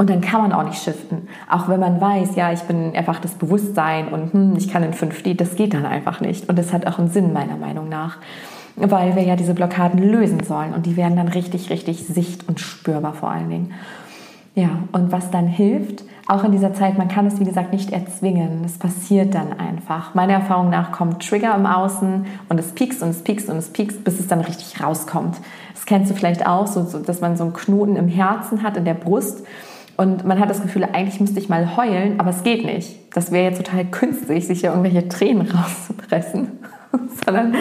[0.00, 1.28] Und dann kann man auch nicht shiften.
[1.50, 4.94] Auch wenn man weiß, ja, ich bin einfach das Bewusstsein und hm, ich kann in
[4.94, 6.48] 5D, das geht dann einfach nicht.
[6.48, 8.16] Und das hat auch einen Sinn meiner Meinung nach.
[8.76, 12.60] Weil wir ja diese Blockaden lösen sollen und die werden dann richtig, richtig sicht- und
[12.60, 13.74] spürbar vor allen Dingen.
[14.54, 17.92] Ja, und was dann hilft, auch in dieser Zeit, man kann es wie gesagt nicht
[17.92, 18.62] erzwingen.
[18.64, 20.14] Es passiert dann einfach.
[20.14, 23.68] Meiner Erfahrung nach kommt Trigger im Außen und es piekst und es piekst und es
[23.68, 25.36] piekst, bis es dann richtig rauskommt.
[25.74, 28.78] Das kennst du vielleicht auch, so, so dass man so einen Knoten im Herzen hat,
[28.78, 29.44] in der Brust
[30.00, 32.96] und man hat das Gefühl, eigentlich müsste ich mal heulen, aber es geht nicht.
[33.14, 36.52] Das wäre jetzt total künstlich, sich ja irgendwelche Tränen rauszupressen.
[37.26, 37.54] Sondern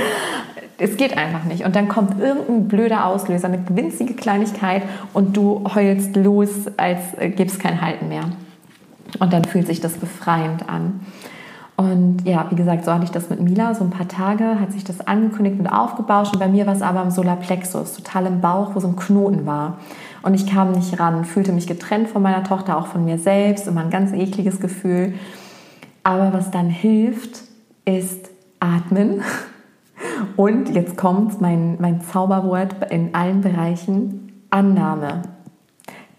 [0.78, 1.66] es geht einfach nicht.
[1.66, 7.44] Und dann kommt irgendein blöder Auslöser, eine winzige Kleinigkeit und du heulst los, als gäbe
[7.44, 8.24] es kein Halten mehr.
[9.20, 11.02] Und dann fühlt sich das befreiend an.
[11.76, 13.76] Und ja, wie gesagt, so hatte ich das mit Mila.
[13.76, 16.34] So ein paar Tage hat sich das angekündigt und aufgebauscht.
[16.34, 19.46] Und bei mir war es aber im Solarplexus, total im Bauch, wo so ein Knoten
[19.46, 19.78] war.
[20.22, 23.68] Und ich kam nicht ran, fühlte mich getrennt von meiner Tochter, auch von mir selbst,
[23.68, 25.14] immer ein ganz ekliges Gefühl.
[26.04, 27.42] Aber was dann hilft,
[27.86, 28.30] ist
[28.60, 29.22] atmen
[30.36, 35.24] Und jetzt kommt mein, mein Zauberwort in allen Bereichen, Annahme.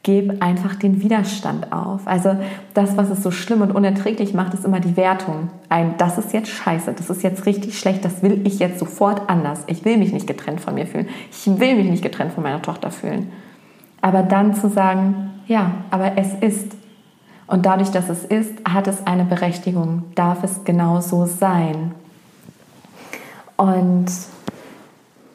[0.02, 2.06] Gib einfach den Widerstand auf.
[2.06, 2.36] Also
[2.72, 5.50] das, was es so schlimm und unerträglich macht, ist immer die Wertung.
[5.68, 9.28] Ein, das ist jetzt scheiße, das ist jetzt richtig schlecht, das will ich jetzt sofort
[9.28, 9.64] anders.
[9.66, 11.08] Ich will mich nicht getrennt von mir fühlen.
[11.30, 13.30] Ich will mich nicht getrennt von meiner Tochter fühlen.
[14.00, 16.76] Aber dann zu sagen, ja, aber es ist.
[17.46, 21.92] Und dadurch, dass es ist, hat es eine Berechtigung, darf es genau so sein.
[23.56, 24.06] Und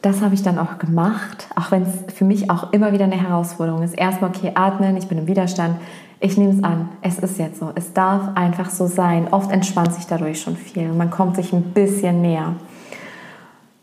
[0.02, 3.22] das habe ich dann auch gemacht, auch wenn es für mich auch immer wieder eine
[3.22, 3.94] Herausforderung ist.
[3.98, 5.78] Erstmal, okay, atmen, ich bin im Widerstand,
[6.20, 9.28] ich nehme es an, es ist jetzt so, es darf einfach so sein.
[9.32, 12.54] Oft entspannt sich dadurch schon viel man kommt sich ein bisschen näher.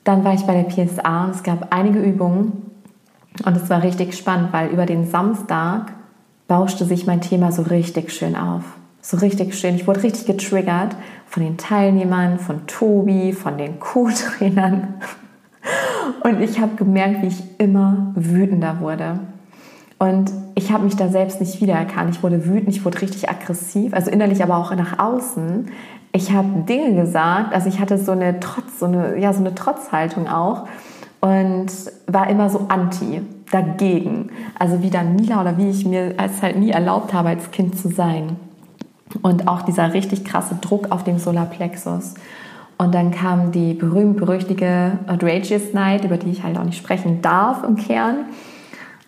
[0.05, 2.72] Dann war ich bei der PSA und es gab einige Übungen
[3.45, 5.93] und es war richtig spannend, weil über den Samstag
[6.49, 8.63] bauschte sich mein Thema so richtig schön auf.
[9.01, 9.75] So richtig schön.
[9.75, 10.95] Ich wurde richtig getriggert
[11.27, 14.95] von den Teilnehmern, von Tobi, von den Co-Trainern.
[16.23, 19.19] Und ich habe gemerkt, wie ich immer wütender wurde.
[19.99, 22.15] Und ich habe mich da selbst nicht wiedererkannt.
[22.15, 25.69] Ich wurde wütend, ich wurde richtig aggressiv, also innerlich, aber auch nach außen.
[26.13, 29.55] Ich habe Dinge gesagt, also ich hatte so eine Trotz, so eine, ja, so eine
[29.55, 30.67] Trotzhaltung auch
[31.23, 31.71] und
[32.09, 34.31] war immer so anti, dagegen.
[34.59, 37.79] Also wie dann Mila oder wie ich mir es halt nie erlaubt habe, als Kind
[37.79, 38.37] zu sein.
[39.21, 42.15] Und auch dieser richtig krasse Druck auf dem Solarplexus.
[42.79, 47.63] Und dann kam die berühmt-berüchtige Outrageous Night, über die ich halt auch nicht sprechen darf
[47.63, 48.25] im Kern.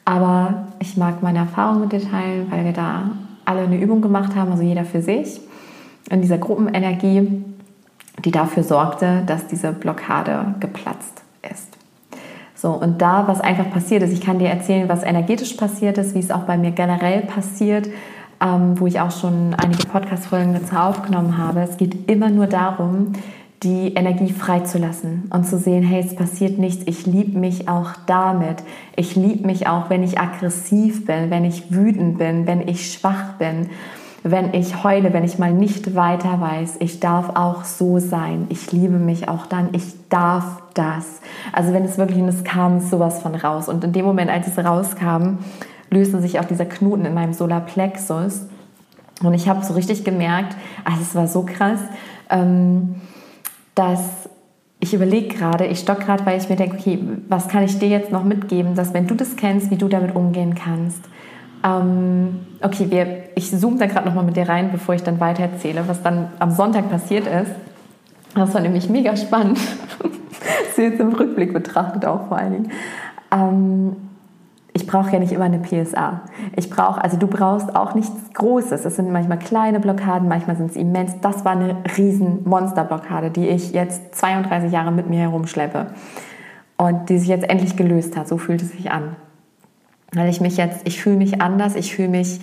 [0.05, 3.11] Aber ich mag meine Erfahrung mit dir teilen, weil wir da
[3.46, 5.40] alle eine Übung gemacht haben, also jeder für sich.
[6.11, 7.42] In dieser Gruppenenergie,
[8.24, 11.23] die dafür sorgte, dass diese Blockade geplatzt.
[12.64, 16.14] So, und da, was einfach passiert ist, ich kann dir erzählen, was energetisch passiert ist,
[16.14, 17.90] wie es auch bei mir generell passiert,
[18.40, 21.61] ähm, wo ich auch schon einige Podcast-Folgen dazu aufgenommen habe.
[21.61, 23.12] Es geht immer nur darum,
[23.62, 28.62] die Energie freizulassen und zu sehen, hey, es passiert nichts, ich liebe mich auch damit.
[28.96, 33.35] Ich liebe mich auch, wenn ich aggressiv bin, wenn ich wütend bin, wenn ich schwach
[33.35, 33.68] bin,
[34.26, 36.76] wenn ich heule, wenn ich mal nicht weiter weiß.
[36.80, 38.46] Ich darf auch so sein.
[38.48, 39.68] Ich liebe mich auch dann.
[39.72, 41.20] Ich darf das.
[41.52, 43.68] Also wenn es wirklich, und es kam sowas von raus.
[43.68, 45.40] Und in dem Moment, als es rauskam,
[45.90, 48.46] löste sich auch dieser Knoten in meinem Solarplexus.
[49.22, 50.56] Und ich habe so richtig gemerkt,
[50.87, 51.80] also es war so krass,
[52.30, 52.94] ähm,
[53.74, 54.30] dass
[54.80, 57.88] ich überlege gerade, ich stock gerade, weil ich mir denke, okay, was kann ich dir
[57.88, 61.04] jetzt noch mitgeben, dass wenn du das kennst, wie du damit umgehen kannst.
[61.64, 65.44] Ähm, okay, wir, ich zoome da gerade nochmal mit dir rein, bevor ich dann weiter
[65.44, 67.53] erzähle, was dann am Sonntag passiert ist.
[68.35, 69.59] Das war nämlich mega spannend.
[70.77, 72.72] das jetzt im Rückblick betrachtet auch vor allen Dingen.
[73.33, 73.96] Ähm,
[74.77, 76.22] ich brauche ja nicht immer eine PSA.
[76.57, 78.85] Ich brauche, also du brauchst auch nichts Großes.
[78.85, 81.12] Es sind manchmal kleine Blockaden, manchmal sind es immens.
[81.20, 85.87] Das war eine riesen Monsterblockade, die ich jetzt 32 Jahre mit mir herumschleppe
[86.77, 88.27] und die sich jetzt endlich gelöst hat.
[88.27, 89.14] So fühlt es sich an,
[90.14, 92.40] weil ich mich jetzt, ich fühle mich anders, ich fühle mich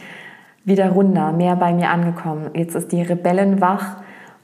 [0.64, 2.52] wieder runder, mehr bei mir angekommen.
[2.54, 3.98] Jetzt ist die Rebellen wach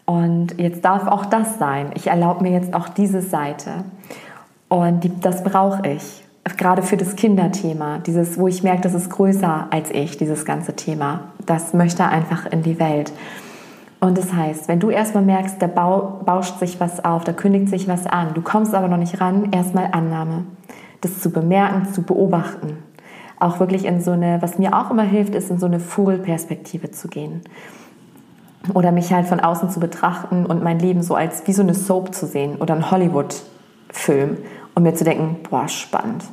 [0.06, 1.92] und jetzt darf auch das sein.
[1.96, 3.84] Ich erlaube mir jetzt auch diese Seite
[4.70, 6.24] und die, das brauche ich
[6.56, 10.76] gerade für das Kinderthema, dieses, wo ich merke, das ist größer als ich, dieses ganze
[10.76, 11.32] Thema.
[11.46, 13.12] Das möchte einfach in die Welt.
[14.00, 17.88] Und das heißt, wenn du erstmal merkst, da bauscht sich was auf, da kündigt sich
[17.88, 20.46] was an, du kommst aber noch nicht ran, erstmal Annahme.
[21.02, 22.78] Das zu bemerken, zu beobachten.
[23.40, 26.92] Auch wirklich in so eine, was mir auch immer hilft, ist in so eine Vogelperspektive
[26.92, 27.42] zu gehen.
[28.74, 31.74] Oder mich halt von außen zu betrachten und mein Leben so als wie so eine
[31.74, 34.38] Soap zu sehen oder ein Hollywood-Film
[34.76, 36.24] und mir zu denken, boah, spannend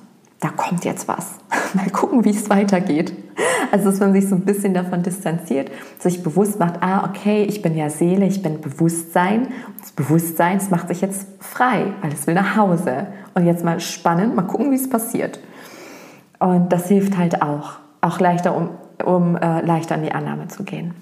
[0.45, 1.37] da kommt jetzt was.
[1.75, 3.15] Mal gucken, wie es weitergeht.
[3.73, 7.63] Also, dass man sich so ein bisschen davon distanziert, sich bewusst macht, ah, okay, ich
[7.63, 9.49] bin ja Seele, ich bin Bewusstsein.
[9.81, 13.07] Das Bewusstsein, das macht sich jetzt frei, weil es will nach Hause.
[13.33, 15.41] Und jetzt mal spannend, mal gucken, wie es passiert.
[16.39, 18.71] Und das hilft halt auch, auch leichter, um,
[19.05, 20.95] um äh, leichter in die Annahme zu gehen.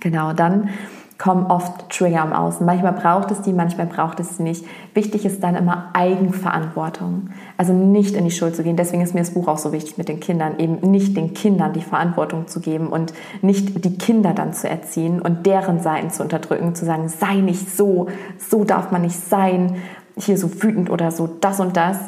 [0.00, 0.70] Genau, dann
[1.18, 2.64] kommen oft Trigger am Außen.
[2.64, 4.64] Manchmal braucht es die, manchmal braucht es sie nicht.
[4.94, 7.30] Wichtig ist dann immer Eigenverantwortung.
[7.56, 8.76] Also nicht in die Schuld zu gehen.
[8.76, 11.72] Deswegen ist mir das Buch auch so wichtig mit den Kindern, eben nicht den Kindern
[11.72, 13.12] die Verantwortung zu geben und
[13.42, 17.76] nicht die Kinder dann zu erziehen und deren Seiten zu unterdrücken, zu sagen, sei nicht
[17.76, 18.06] so,
[18.38, 19.74] so darf man nicht sein,
[20.16, 21.98] hier so wütend oder so, das und das,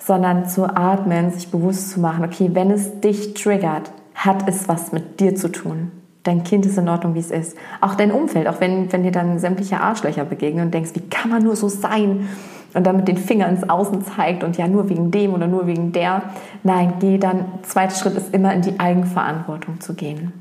[0.00, 4.92] sondern zu atmen, sich bewusst zu machen, okay, wenn es dich triggert, hat es was
[4.92, 7.56] mit dir zu tun dein Kind ist in Ordnung, wie es ist.
[7.80, 11.30] Auch dein Umfeld, auch wenn, wenn dir dann sämtliche Arschlöcher begegnen und denkst, wie kann
[11.30, 12.28] man nur so sein?
[12.72, 15.66] Und dann mit den Fingern ins Außen zeigt und ja, nur wegen dem oder nur
[15.66, 16.22] wegen der.
[16.62, 20.32] Nein, geh dann, zweiter Schritt ist immer in die Eigenverantwortung zu gehen.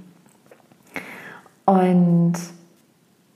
[1.65, 2.33] Und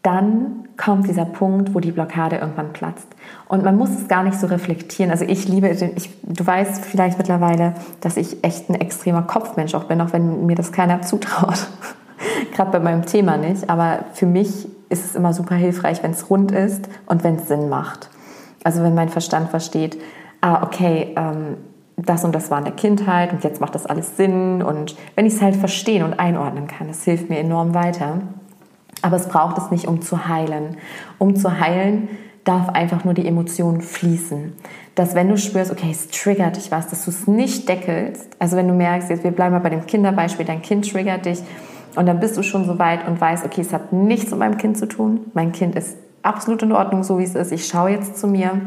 [0.03, 3.07] dann kommt dieser Punkt, wo die Blockade irgendwann platzt.
[3.47, 5.11] Und man muss es gar nicht so reflektieren.
[5.11, 9.85] Also ich liebe, ich, du weißt vielleicht mittlerweile, dass ich echt ein extremer Kopfmensch auch
[9.85, 11.67] bin, auch wenn mir das keiner zutraut.
[12.53, 13.69] Gerade bei meinem Thema nicht.
[13.69, 17.47] Aber für mich ist es immer super hilfreich, wenn es rund ist und wenn es
[17.47, 18.09] Sinn macht.
[18.63, 19.99] Also wenn mein Verstand versteht,
[20.41, 21.57] ah, okay, ähm,
[21.97, 24.61] das und das war in der Kindheit und jetzt macht das alles Sinn.
[24.61, 28.21] Und wenn ich es halt verstehen und einordnen kann, das hilft mir enorm weiter.
[29.03, 30.77] Aber es braucht es nicht, um zu heilen.
[31.19, 32.07] Um zu heilen
[32.43, 34.53] darf einfach nur die Emotion fließen.
[34.95, 38.27] Dass wenn du spürst, okay, es triggert dich was, dass du es nicht deckelst.
[38.39, 41.39] Also wenn du merkst, jetzt wir bleiben mal bei dem Kinderbeispiel, dein Kind triggert dich
[41.95, 44.57] und dann bist du schon so weit und weißt, okay, es hat nichts mit meinem
[44.57, 45.31] Kind zu tun.
[45.33, 47.51] Mein Kind ist absolut in Ordnung, so wie es ist.
[47.51, 48.61] Ich schaue jetzt zu mir.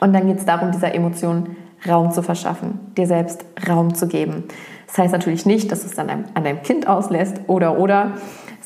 [0.00, 1.56] Und dann geht es darum, dieser Emotion
[1.88, 4.44] Raum zu verschaffen, dir selbst Raum zu geben.
[4.86, 8.12] Das heißt natürlich nicht, dass du es dann an deinem Kind auslässt oder oder,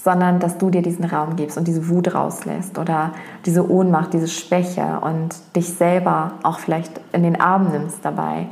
[0.08, 3.12] sondern dass du dir diesen Raum gibst und diese Wut rauslässt oder
[3.44, 8.46] diese Ohnmacht, diese Schwäche und dich selber auch vielleicht in den Arm nimmst dabei.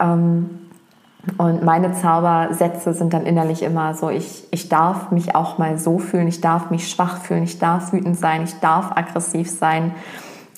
[0.00, 0.50] Ähm,
[1.36, 6.00] und meine Zaubersätze sind dann innerlich immer so, ich, ich darf mich auch mal so
[6.00, 9.94] fühlen, ich darf mich schwach fühlen, ich darf wütend sein, ich darf aggressiv sein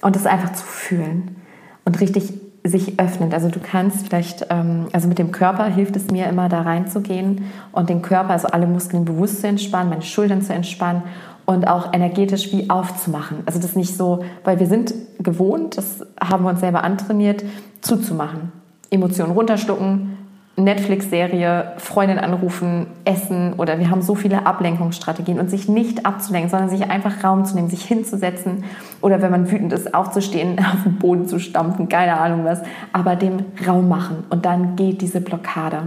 [0.00, 1.36] und es einfach zu fühlen
[1.84, 2.32] und richtig
[2.64, 3.32] sich öffnet.
[3.32, 7.44] Also du kannst vielleicht, ähm, also mit dem Körper hilft es mir immer da reinzugehen
[7.72, 11.02] und den Körper, also alle Muskeln bewusst zu entspannen, meine Schultern zu entspannen
[11.46, 13.38] und auch energetisch wie aufzumachen.
[13.46, 17.44] Also das nicht so, weil wir sind gewohnt, das haben wir uns selber antrainiert,
[17.80, 18.52] zuzumachen.
[18.90, 20.18] Emotionen runterstucken,
[20.56, 26.68] Netflix-Serie, Freundin anrufen, essen oder wir haben so viele Ablenkungsstrategien und sich nicht abzulenken, sondern
[26.68, 28.64] sich einfach Raum zu nehmen, sich hinzusetzen
[29.00, 32.60] oder wenn man wütend ist, aufzustehen, auf den Boden zu stampfen, keine Ahnung was,
[32.92, 35.82] aber dem Raum machen und dann geht diese Blockade.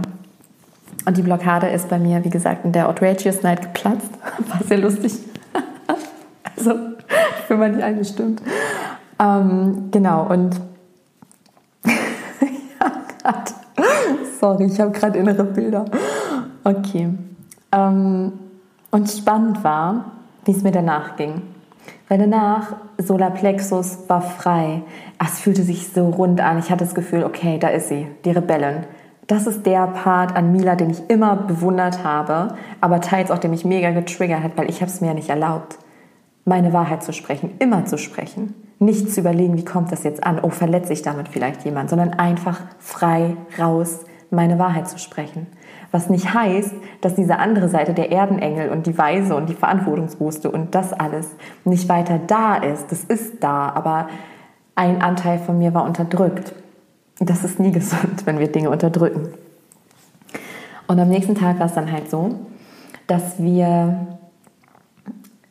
[1.06, 4.10] Und die Blockade ist bei mir, wie gesagt, in der Outrageous Night geplatzt.
[4.48, 5.12] War sehr lustig.
[6.56, 6.74] also,
[7.48, 8.40] wenn man die eine stimmt.
[9.18, 10.60] Ähm, genau, und
[11.86, 13.50] ja, gerade
[14.40, 15.84] Sorry, ich habe gerade innere Bilder.
[16.62, 17.10] Okay.
[17.72, 18.32] Ähm,
[18.90, 20.12] und spannend war,
[20.44, 21.42] wie es mir danach ging.
[22.08, 24.82] Weil danach, Solarplexus war frei.
[25.22, 26.58] Es fühlte sich so rund an.
[26.58, 28.84] Ich hatte das Gefühl, okay, da ist sie, die Rebellin.
[29.26, 33.48] Das ist der Part an Mila, den ich immer bewundert habe, aber teils auch, der
[33.48, 35.78] mich mega getriggert hat, weil ich habe es mir ja nicht erlaubt,
[36.44, 38.54] meine Wahrheit zu sprechen, immer zu sprechen.
[38.84, 40.38] Nicht zu überlegen, wie kommt das jetzt an?
[40.42, 45.46] Oh, verletze ich damit vielleicht jemand, sondern einfach frei raus meine Wahrheit zu sprechen.
[45.90, 50.50] Was nicht heißt, dass diese andere Seite, der Erdenengel und die Weise und die Verantwortungsbewusste
[50.50, 51.30] und das alles
[51.64, 52.92] nicht weiter da ist.
[52.92, 54.08] Das ist da, aber
[54.74, 56.52] ein Anteil von mir war unterdrückt.
[57.20, 59.30] Das ist nie gesund, wenn wir Dinge unterdrücken.
[60.88, 62.34] Und am nächsten Tag war es dann halt so,
[63.06, 64.18] dass wir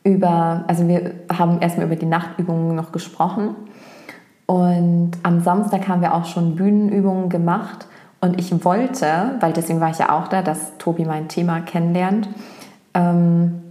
[0.04, 3.56] über, also wir haben erstmal über die Nachtübungen noch gesprochen
[4.46, 7.88] und am Samstag haben wir auch schon Bühnenübungen gemacht
[8.20, 12.30] und ich wollte, weil deswegen war ich ja auch da, dass Tobi mein Thema kennenlernt.
[12.94, 13.62] Ähm,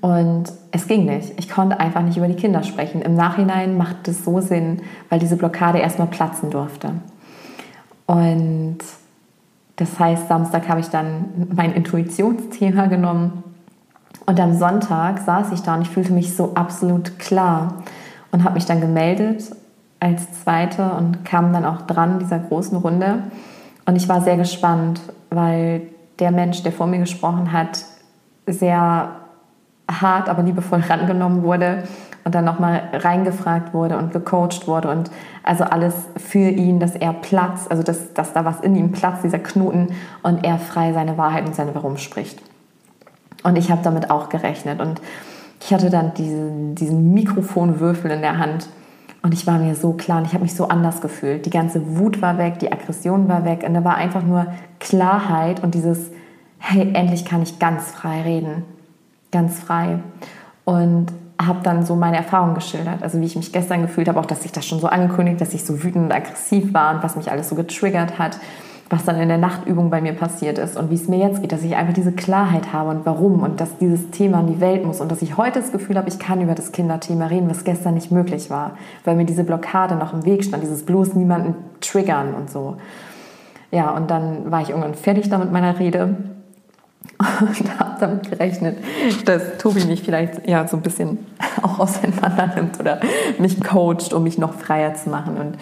[0.00, 1.32] und es ging nicht.
[1.38, 3.02] Ich konnte einfach nicht über die Kinder sprechen.
[3.02, 6.90] Im Nachhinein macht es so Sinn, weil diese Blockade erstmal platzen durfte.
[8.06, 8.78] Und
[9.76, 13.42] das heißt, Samstag habe ich dann mein Intuitionsthema genommen.
[14.26, 17.74] Und am Sonntag saß ich da und ich fühlte mich so absolut klar
[18.32, 19.50] und habe mich dann gemeldet
[20.00, 23.24] als Zweite und kam dann auch dran dieser großen Runde.
[23.86, 25.82] Und ich war sehr gespannt, weil
[26.18, 27.84] der Mensch, der vor mir gesprochen hat,
[28.46, 29.10] sehr
[29.90, 31.84] hart, aber liebevoll rangenommen wurde
[32.24, 35.10] und dann nochmal reingefragt wurde und gecoacht wurde und
[35.42, 39.24] also alles für ihn, dass er Platz, also dass, dass da was in ihm platzt,
[39.24, 39.88] dieser Knoten
[40.22, 42.40] und er frei seine Wahrheit und seine Warum spricht.
[43.44, 45.00] Und ich habe damit auch gerechnet und
[45.60, 48.68] ich hatte dann diesen, diesen Mikrofonwürfel in der Hand
[49.22, 51.46] und ich war mir so klar und ich habe mich so anders gefühlt.
[51.46, 54.46] Die ganze Wut war weg, die Aggression war weg und da war einfach nur
[54.80, 56.10] Klarheit und dieses,
[56.58, 58.64] hey, endlich kann ich ganz frei reden.
[59.30, 59.98] Ganz frei.
[60.64, 61.06] Und
[61.40, 63.02] habe dann so meine Erfahrung geschildert.
[63.02, 65.52] Also wie ich mich gestern gefühlt habe, auch dass ich das schon so angekündigt, dass
[65.52, 68.38] ich so wütend und aggressiv war und was mich alles so getriggert hat
[68.94, 71.50] was dann in der Nachtübung bei mir passiert ist und wie es mir jetzt geht,
[71.50, 74.84] dass ich einfach diese Klarheit habe und warum und dass dieses Thema in die Welt
[74.84, 77.64] muss und dass ich heute das Gefühl habe, ich kann über das Kinderthema reden, was
[77.64, 81.56] gestern nicht möglich war, weil mir diese Blockade noch im Weg stand, dieses bloß niemanden
[81.80, 82.76] triggern und so.
[83.72, 86.16] Ja, und dann war ich irgendwann fertig da mit meiner Rede
[87.40, 88.78] und habe damit gerechnet,
[89.24, 91.18] dass Tobi mich vielleicht ja so ein bisschen
[91.62, 93.00] auch auseinander nimmt oder
[93.38, 95.58] mich coacht, um mich noch freier zu machen und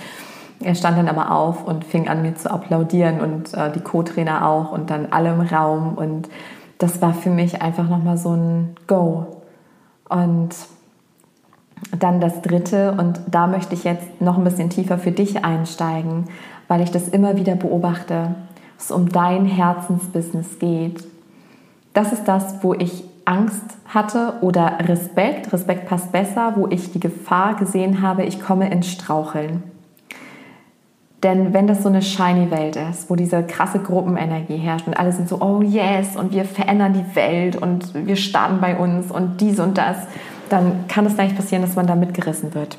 [0.64, 4.46] er stand dann aber auf und fing an, mir zu applaudieren und äh, die Co-Trainer
[4.46, 5.94] auch und dann alle im Raum.
[5.94, 6.28] Und
[6.78, 9.26] das war für mich einfach nochmal so ein Go.
[10.08, 10.50] Und
[11.98, 16.26] dann das dritte, und da möchte ich jetzt noch ein bisschen tiefer für dich einsteigen,
[16.68, 18.34] weil ich das immer wieder beobachte,
[18.78, 21.04] es um dein Herzensbusiness geht.
[21.92, 27.00] Das ist das, wo ich Angst hatte oder Respekt, Respekt passt besser, wo ich die
[27.00, 29.62] Gefahr gesehen habe, ich komme ins Straucheln.
[31.22, 35.12] Denn wenn das so eine shiny Welt ist, wo diese krasse Gruppenenergie herrscht und alle
[35.12, 39.40] sind so, oh yes, und wir verändern die Welt und wir starten bei uns und
[39.40, 39.96] dies und das,
[40.48, 42.76] dann kann es leicht passieren, dass man da mitgerissen wird.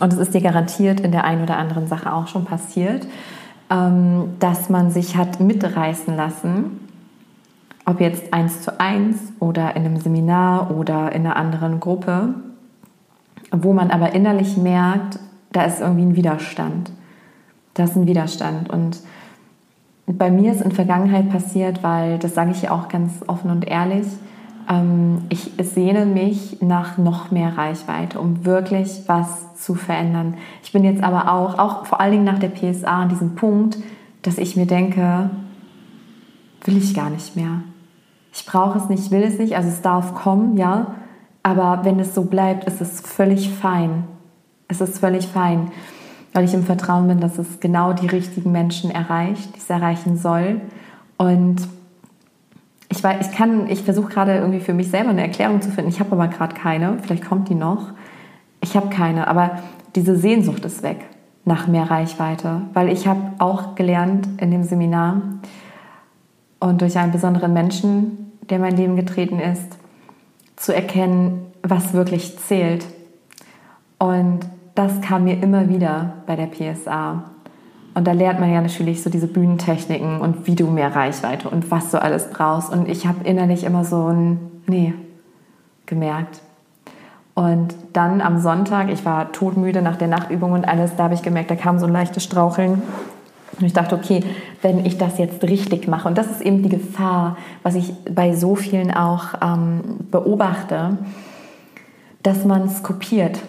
[0.00, 3.06] Und es ist dir garantiert in der einen oder anderen Sache auch schon passiert,
[3.70, 6.88] ähm, dass man sich hat mitreißen lassen,
[7.84, 12.34] ob jetzt eins zu eins oder in einem Seminar oder in einer anderen Gruppe,
[13.50, 15.18] wo man aber innerlich merkt,
[15.50, 16.92] da ist irgendwie ein Widerstand
[17.78, 18.70] das ist ein Widerstand.
[18.70, 18.98] Und
[20.06, 23.66] bei mir ist in Vergangenheit passiert, weil, das sage ich ja auch ganz offen und
[23.66, 24.06] ehrlich,
[24.68, 30.34] ähm, ich sehne mich nach noch mehr Reichweite, um wirklich was zu verändern.
[30.62, 33.78] Ich bin jetzt aber auch, auch vor allen Dingen nach der PSA an diesem Punkt,
[34.22, 35.30] dass ich mir denke,
[36.64, 37.62] will ich gar nicht mehr.
[38.32, 40.94] Ich brauche es nicht, ich will es nicht, also es darf kommen, ja,
[41.42, 44.04] aber wenn es so bleibt, ist es völlig fein.
[44.66, 45.70] Es ist völlig fein
[46.38, 50.16] weil ich im Vertrauen bin, dass es genau die richtigen Menschen erreicht, die es erreichen
[50.16, 50.60] soll.
[51.16, 51.56] Und
[52.88, 55.90] ich, weiß, ich kann, ich versuche gerade irgendwie für mich selber eine Erklärung zu finden.
[55.90, 56.98] Ich habe aber gerade keine.
[57.02, 57.88] Vielleicht kommt die noch.
[58.60, 59.58] Ich habe keine, aber
[59.96, 61.06] diese Sehnsucht ist weg
[61.44, 65.20] nach mehr Reichweite, weil ich habe auch gelernt in dem Seminar
[66.60, 69.76] und durch einen besonderen Menschen, der in mein Leben getreten ist,
[70.54, 72.86] zu erkennen, was wirklich zählt.
[73.98, 74.38] Und
[74.78, 77.24] das kam mir immer wieder bei der PSA.
[77.94, 81.68] Und da lernt man ja natürlich so diese Bühnentechniken und wie du mehr Reichweite und
[81.72, 82.72] was du alles brauchst.
[82.72, 84.94] Und ich habe innerlich immer so ein Nee
[85.86, 86.42] gemerkt.
[87.34, 91.22] Und dann am Sonntag, ich war todmüde nach der Nachtübung und alles, da habe ich
[91.22, 92.80] gemerkt, da kam so ein leichtes Straucheln.
[93.58, 94.22] Und ich dachte, okay,
[94.62, 98.32] wenn ich das jetzt richtig mache, und das ist eben die Gefahr, was ich bei
[98.36, 99.80] so vielen auch ähm,
[100.12, 100.98] beobachte,
[102.22, 103.40] dass man es kopiert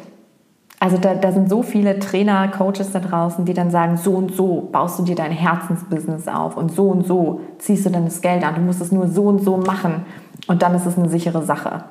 [0.79, 4.33] also da, da sind so viele Trainer, Coaches da draußen, die dann sagen, so und
[4.33, 8.21] so baust du dir dein Herzensbusiness auf und so und so ziehst du dann das
[8.21, 8.55] Geld an.
[8.55, 10.05] Du musst es nur so und so machen
[10.47, 11.83] und dann ist es eine sichere Sache.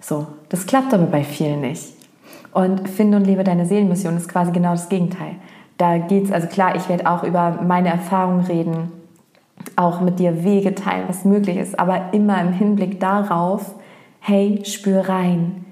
[0.00, 1.94] So, das klappt aber bei vielen nicht.
[2.52, 5.36] Und finde und lebe deine Seelenmission ist quasi genau das Gegenteil.
[5.78, 8.92] Da geht es, also klar, ich werde auch über meine Erfahrungen reden,
[9.76, 13.74] auch mit dir Wege teilen, was möglich ist, aber immer im Hinblick darauf,
[14.20, 15.64] hey, spür rein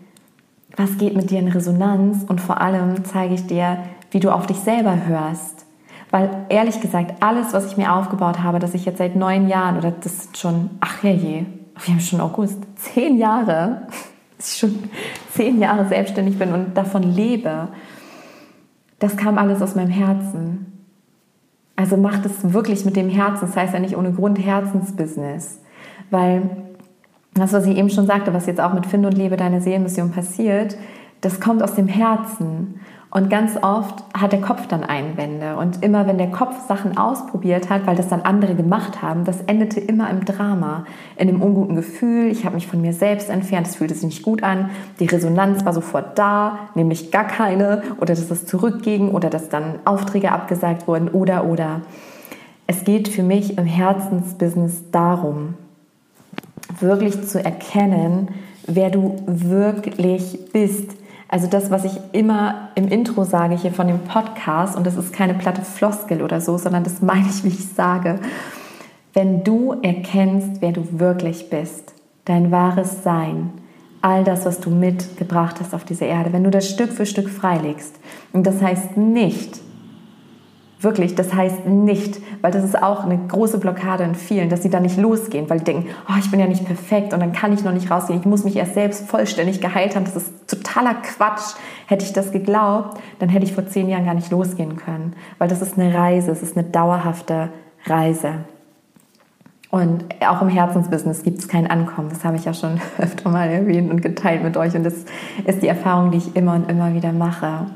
[0.77, 3.79] was geht mit dir in Resonanz und vor allem zeige ich dir,
[4.11, 5.65] wie du auf dich selber hörst.
[6.11, 9.77] Weil ehrlich gesagt, alles, was ich mir aufgebaut habe, dass ich jetzt seit neun Jahren
[9.77, 11.45] oder das ist schon, ach ja je,
[11.85, 13.83] wir haben schon August, zehn Jahre,
[14.37, 14.85] dass ich schon
[15.33, 17.69] zehn Jahre selbstständig bin und davon lebe,
[18.99, 20.73] das kam alles aus meinem Herzen.
[21.75, 25.61] Also macht es wirklich mit dem Herzen, das heißt ja nicht ohne Grund Herzensbusiness.
[26.11, 26.43] Weil
[27.41, 30.11] das, was ich eben schon sagte, was jetzt auch mit Finde und Lebe deine Seelenmission
[30.11, 30.77] passiert,
[31.21, 32.81] das kommt aus dem Herzen.
[33.11, 35.57] Und ganz oft hat der Kopf dann Einwände.
[35.57, 39.41] Und immer wenn der Kopf Sachen ausprobiert hat, weil das dann andere gemacht haben, das
[39.43, 40.85] endete immer im Drama,
[41.17, 42.31] in einem unguten Gefühl.
[42.31, 44.71] Ich habe mich von mir selbst entfernt, es fühlte sich nicht gut an.
[45.01, 47.83] Die Resonanz war sofort da, nämlich gar keine.
[47.97, 51.81] Oder dass es zurückging oder dass dann Aufträge abgesagt wurden oder oder.
[52.67, 55.55] Es geht für mich im Herzensbusiness darum,
[56.81, 58.29] wirklich zu erkennen,
[58.67, 60.91] wer du wirklich bist.
[61.29, 65.13] Also das, was ich immer im Intro sage hier von dem Podcast, und das ist
[65.13, 68.21] keine platte Floskel oder so, sondern das meine ich, wie ich sage.
[69.13, 71.95] Wenn du erkennst, wer du wirklich bist,
[72.25, 73.51] dein wahres Sein,
[74.03, 77.29] all das, was du mitgebracht hast auf diese Erde, wenn du das Stück für Stück
[77.29, 77.97] freilegst,
[78.33, 79.61] und das heißt nicht,
[80.87, 84.71] Wirklich, das heißt nicht, weil das ist auch eine große Blockade in vielen, dass sie
[84.71, 87.53] da nicht losgehen, weil die denken, oh, ich bin ja nicht perfekt und dann kann
[87.53, 90.05] ich noch nicht rausgehen, ich muss mich erst selbst vollständig geheilt haben.
[90.05, 91.57] Das ist totaler Quatsch.
[91.89, 95.49] Hätte ich das geglaubt, dann hätte ich vor zehn Jahren gar nicht losgehen können, weil
[95.49, 97.49] das ist eine Reise, es ist eine dauerhafte
[97.87, 98.45] Reise.
[99.73, 102.11] Und auch im Herzensbusiness gibt es kein Ankommen.
[102.11, 104.77] Das habe ich ja schon öfter mal erwähnt und geteilt mit euch.
[104.77, 105.05] Und das
[105.47, 107.67] ist die Erfahrung, die ich immer und immer wieder mache.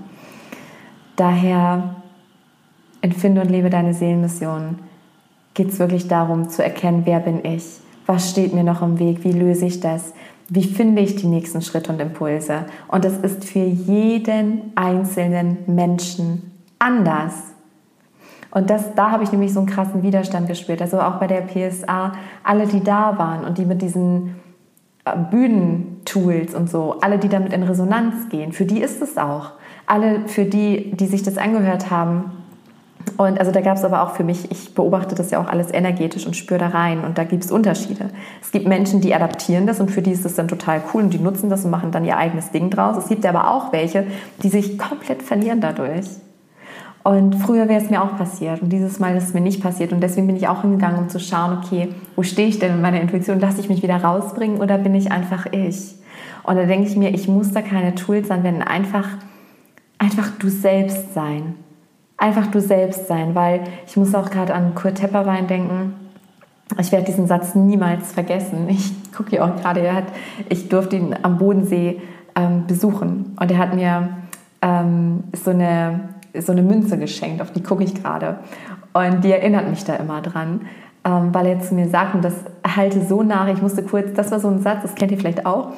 [1.17, 1.97] Daher
[3.03, 4.79] Entfinde und lebe deine Seelenmission.
[5.55, 7.81] Geht es wirklich darum zu erkennen, wer bin ich?
[8.07, 9.25] Was steht mir noch im Weg?
[9.25, 10.13] Wie löse ich das?
[10.49, 12.67] Wie finde ich die nächsten Schritte und Impulse?
[12.89, 17.35] Und das ist für jeden einzelnen Menschen anders.
[18.51, 20.83] Und das, da habe ich nämlich so einen krassen Widerstand gespürt.
[20.83, 24.37] Also auch bei der PSA, alle, die da waren und die mit diesen
[25.05, 29.53] äh, Bühnentools und so, alle, die damit in Resonanz gehen, für die ist es auch.
[29.87, 32.33] Alle, für die, die sich das angehört haben,
[33.17, 35.73] und also da gab es aber auch für mich, ich beobachte das ja auch alles
[35.73, 38.11] energetisch und spüre da rein und da gibt es Unterschiede.
[38.43, 41.15] Es gibt Menschen, die adaptieren das und für die ist das dann total cool und
[41.15, 42.97] die nutzen das und machen dann ihr eigenes Ding draus.
[42.97, 44.07] Es gibt aber auch welche,
[44.43, 46.07] die sich komplett verlieren dadurch.
[47.03, 49.93] Und früher wäre es mir auch passiert und dieses Mal ist es mir nicht passiert
[49.93, 52.83] und deswegen bin ich auch hingegangen, um zu schauen, okay, wo stehe ich denn in
[52.83, 53.41] meiner Intuition?
[53.41, 55.95] Lasse ich mich wieder rausbringen oder bin ich einfach ich?
[56.43, 59.09] Und da denke ich mir, ich muss da keine Tools anwenden, einfach,
[59.99, 61.55] einfach du selbst sein
[62.21, 65.95] einfach du selbst sein, weil ich muss auch gerade an Kurt Tepperwein denken.
[66.79, 68.69] Ich werde diesen Satz niemals vergessen.
[68.69, 70.05] Ich gucke hier auch gerade, er hat,
[70.49, 72.01] ich durfte ihn am Bodensee
[72.37, 74.11] ähm, besuchen und er hat mir
[74.63, 76.01] ähm, so, eine,
[76.39, 78.39] so eine Münze geschenkt, auf die gucke ich gerade.
[78.93, 80.63] Und die erinnert mich da immer dran,
[81.05, 84.31] ähm, weil er zu mir sagt, und das halte so nach, ich musste kurz, das
[84.31, 85.73] war so ein Satz, das kennt ihr vielleicht auch,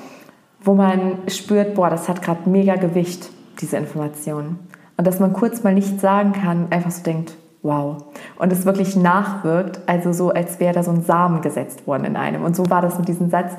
[0.61, 3.31] wo man spürt, boah, das hat gerade mega Gewicht,
[3.61, 4.59] diese Information.
[4.97, 8.05] Und dass man kurz mal nichts sagen kann, einfach so denkt, wow.
[8.39, 12.17] Und es wirklich nachwirkt, also so, als wäre da so ein Samen gesetzt worden in
[12.17, 12.45] einem.
[12.45, 13.53] Und so war das mit diesem Satz,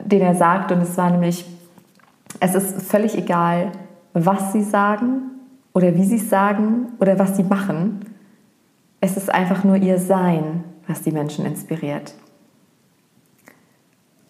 [0.00, 0.72] den er sagt.
[0.72, 1.44] Und es war nämlich,
[2.40, 3.72] es ist völlig egal,
[4.14, 5.30] was sie sagen
[5.72, 8.00] oder wie sie es sagen oder was sie machen.
[9.00, 12.14] Es ist einfach nur ihr Sein, was die Menschen inspiriert.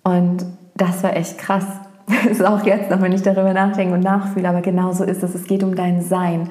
[0.03, 1.66] Und das war echt krass,
[2.30, 5.34] ist auch jetzt noch, wenn ich darüber nachdenke und nachfühle, aber genau so ist es.
[5.34, 6.50] Es geht um dein Sein.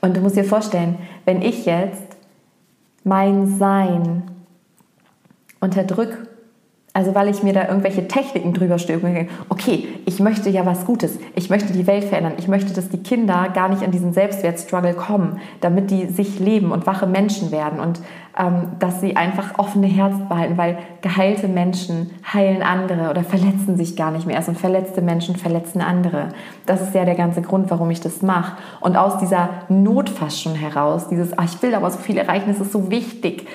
[0.00, 2.16] Und du musst dir vorstellen, wenn ich jetzt
[3.04, 4.22] mein Sein
[5.60, 6.25] unterdrücke
[6.96, 9.26] also weil ich mir da irgendwelche Techniken drüber stülpe.
[9.50, 11.18] Okay, ich möchte ja was Gutes.
[11.34, 12.32] Ich möchte die Welt verändern.
[12.38, 16.72] Ich möchte, dass die Kinder gar nicht an diesen Selbstwertstruggle kommen, damit die sich leben
[16.72, 18.00] und wache Menschen werden und
[18.38, 23.94] ähm, dass sie einfach offene Herzen behalten, weil geheilte Menschen heilen andere oder verletzen sich
[23.94, 26.30] gar nicht mehr erst und verletzte Menschen verletzen andere.
[26.64, 28.56] Das ist ja der ganze Grund, warum ich das mache.
[28.80, 32.48] Und aus dieser Not fast schon heraus, dieses, ach, ich will aber so viel erreichen,
[32.48, 33.46] es ist so wichtig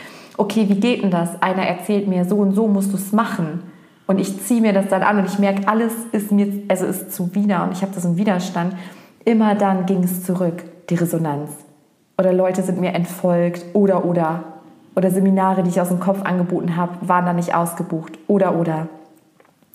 [0.41, 1.39] okay, wie geht denn das?
[1.41, 3.61] Einer erzählt mir, so und so musst du es machen.
[4.07, 7.13] Und ich ziehe mir das dann an und ich merke, alles ist mir, also ist
[7.13, 8.75] zuwider und ich habe das im Widerstand.
[9.23, 11.51] Immer dann ging es zurück, die Resonanz.
[12.17, 14.43] Oder Leute sind mir entfolgt oder oder.
[14.95, 18.87] Oder Seminare, die ich aus dem Kopf angeboten habe, waren dann nicht ausgebucht oder oder.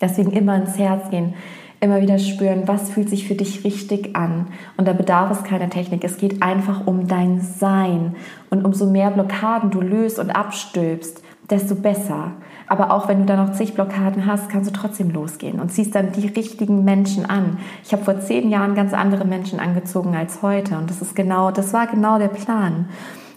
[0.01, 1.35] Deswegen immer ins Herz gehen
[1.81, 4.47] immer wieder spüren, was fühlt sich für dich richtig an.
[4.77, 6.05] Und da bedarf es keiner Technik.
[6.05, 8.16] Es geht einfach um dein Sein.
[8.51, 12.33] Und umso mehr Blockaden du löst und abstülpst, desto besser.
[12.66, 15.95] Aber auch wenn du da noch zig Blockaden hast, kannst du trotzdem losgehen und ziehst
[15.95, 17.59] dann die richtigen Menschen an.
[17.85, 20.77] Ich habe vor zehn Jahren ganz andere Menschen angezogen als heute.
[20.77, 22.87] Und das ist genau, das war genau der Plan.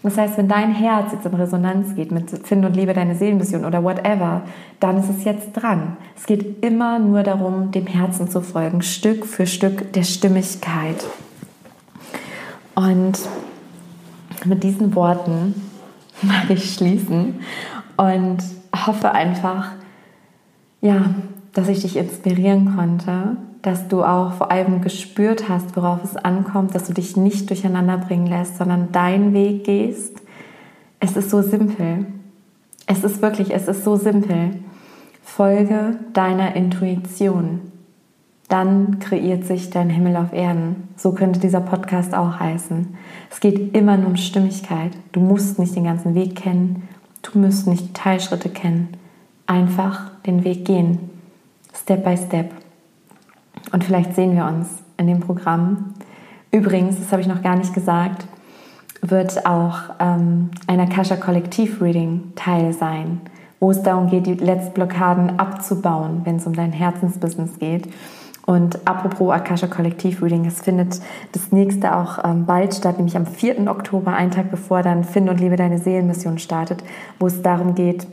[0.02, 3.66] Das heißt, wenn dein Herz jetzt in Resonanz geht mit Finde und Liebe deine Seelenmission
[3.66, 4.44] oder whatever,
[4.80, 5.98] dann ist es jetzt dran.
[6.16, 11.06] Es geht immer nur darum, dem Herzen zu folgen, Stück für Stück der Stimmigkeit.
[12.76, 13.20] Und
[14.46, 15.70] mit diesen Worten
[16.22, 17.42] mag ich schließen
[17.98, 18.38] und
[18.86, 19.72] hoffe einfach,
[20.82, 21.14] ja,
[21.52, 26.76] dass ich dich inspirieren konnte dass du auch vor allem gespürt hast, worauf es ankommt,
[26.76, 30.22] dass du dich nicht durcheinander bringen lässt, sondern deinen Weg gehst.
[31.00, 32.06] Es ist so simpel.
[32.86, 34.52] Es ist wirklich, es ist so simpel.
[35.22, 37.62] Folge deiner Intuition.
[38.48, 40.90] Dann kreiert sich dein Himmel auf Erden.
[40.98, 42.96] So könnte dieser Podcast auch heißen.
[43.30, 44.92] Es geht immer nur um Stimmigkeit.
[45.12, 46.88] Du musst nicht den ganzen Weg kennen.
[47.22, 48.90] Du musst nicht Teilschritte kennen.
[49.46, 51.12] Einfach den Weg gehen.
[51.74, 52.59] Step by Step.
[53.72, 55.94] Und vielleicht sehen wir uns in dem Programm.
[56.52, 58.26] Übrigens, das habe ich noch gar nicht gesagt,
[59.02, 63.22] wird auch ähm, ein Akasha Kollektiv Reading Teil sein,
[63.60, 67.88] wo es darum geht, die Letztblockaden abzubauen, wenn es um dein Herzensbusiness geht.
[68.46, 71.00] Und apropos Akasha Kollektiv Reading, es findet
[71.34, 73.70] das nächste auch ähm, bald statt, nämlich am 4.
[73.70, 76.84] Oktober, einen Tag bevor dann Find und Liebe deine Seelenmission startet,
[77.20, 78.08] wo es darum geht,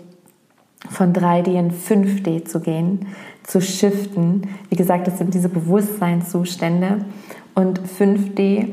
[0.90, 3.06] von 3D in 5D zu gehen,
[3.46, 4.48] zu shiften.
[4.68, 7.04] Wie gesagt, das sind diese Bewusstseinszustände.
[7.54, 8.72] Und 5D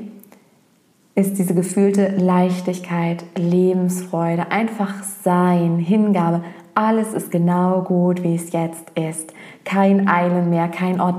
[1.16, 6.44] ist diese gefühlte Leichtigkeit, Lebensfreude, einfach Sein, Hingabe.
[6.76, 9.32] Alles ist genau gut, wie es jetzt ist.
[9.64, 11.14] Kein Eilen mehr, kein Oh,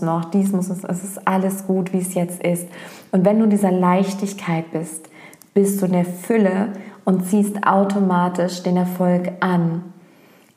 [0.00, 0.84] noch, dies muss es.
[0.84, 2.68] Es ist alles gut, wie es jetzt ist.
[3.10, 5.08] Und wenn du in dieser Leichtigkeit bist,
[5.54, 6.68] bist du in der Fülle
[7.04, 9.92] und ziehst automatisch den Erfolg an.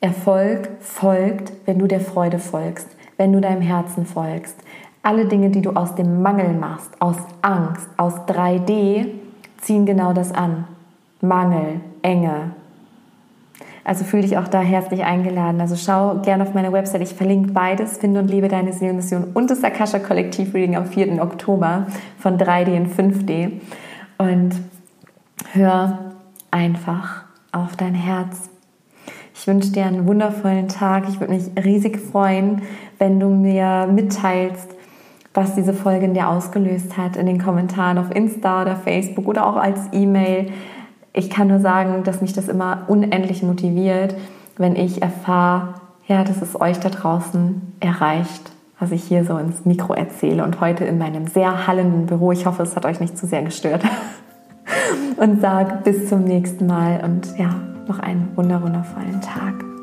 [0.00, 4.56] Erfolg folgt, wenn du der Freude folgst, wenn du deinem Herzen folgst.
[5.02, 9.06] Alle Dinge, die du aus dem Mangel machst, aus Angst, aus 3D,
[9.60, 10.64] ziehen genau das an.
[11.20, 12.52] Mangel, Enge.
[13.84, 15.60] Also fühle dich auch da herzlich eingeladen.
[15.60, 17.02] Also schau gerne auf meiner Website.
[17.02, 21.22] Ich verlinke beides, Finde und Liebe deine Seelenmission und das Akasha Kollektiv Reading am 4.
[21.22, 21.86] Oktober
[22.18, 23.52] von 3D in 5D.
[24.18, 24.56] Und
[25.52, 26.14] hör
[26.50, 28.50] einfach auf dein Herz.
[29.38, 31.04] Ich wünsche dir einen wundervollen Tag.
[31.08, 32.62] Ich würde mich riesig freuen,
[32.98, 34.68] wenn du mir mitteilst,
[35.34, 39.46] was diese Folge in dir ausgelöst hat, in den Kommentaren auf Insta oder Facebook oder
[39.46, 40.50] auch als E-Mail.
[41.12, 44.16] Ich kann nur sagen, dass mich das immer unendlich motiviert,
[44.56, 45.74] wenn ich erfahre,
[46.06, 50.62] ja, dass es euch da draußen erreicht, was ich hier so ins Mikro erzähle und
[50.62, 52.32] heute in meinem sehr hallenden Büro.
[52.32, 53.82] Ich hoffe, es hat euch nicht zu sehr gestört.
[55.18, 59.75] und sage bis zum nächsten Mal und ja, noch einen wundervollen Tag.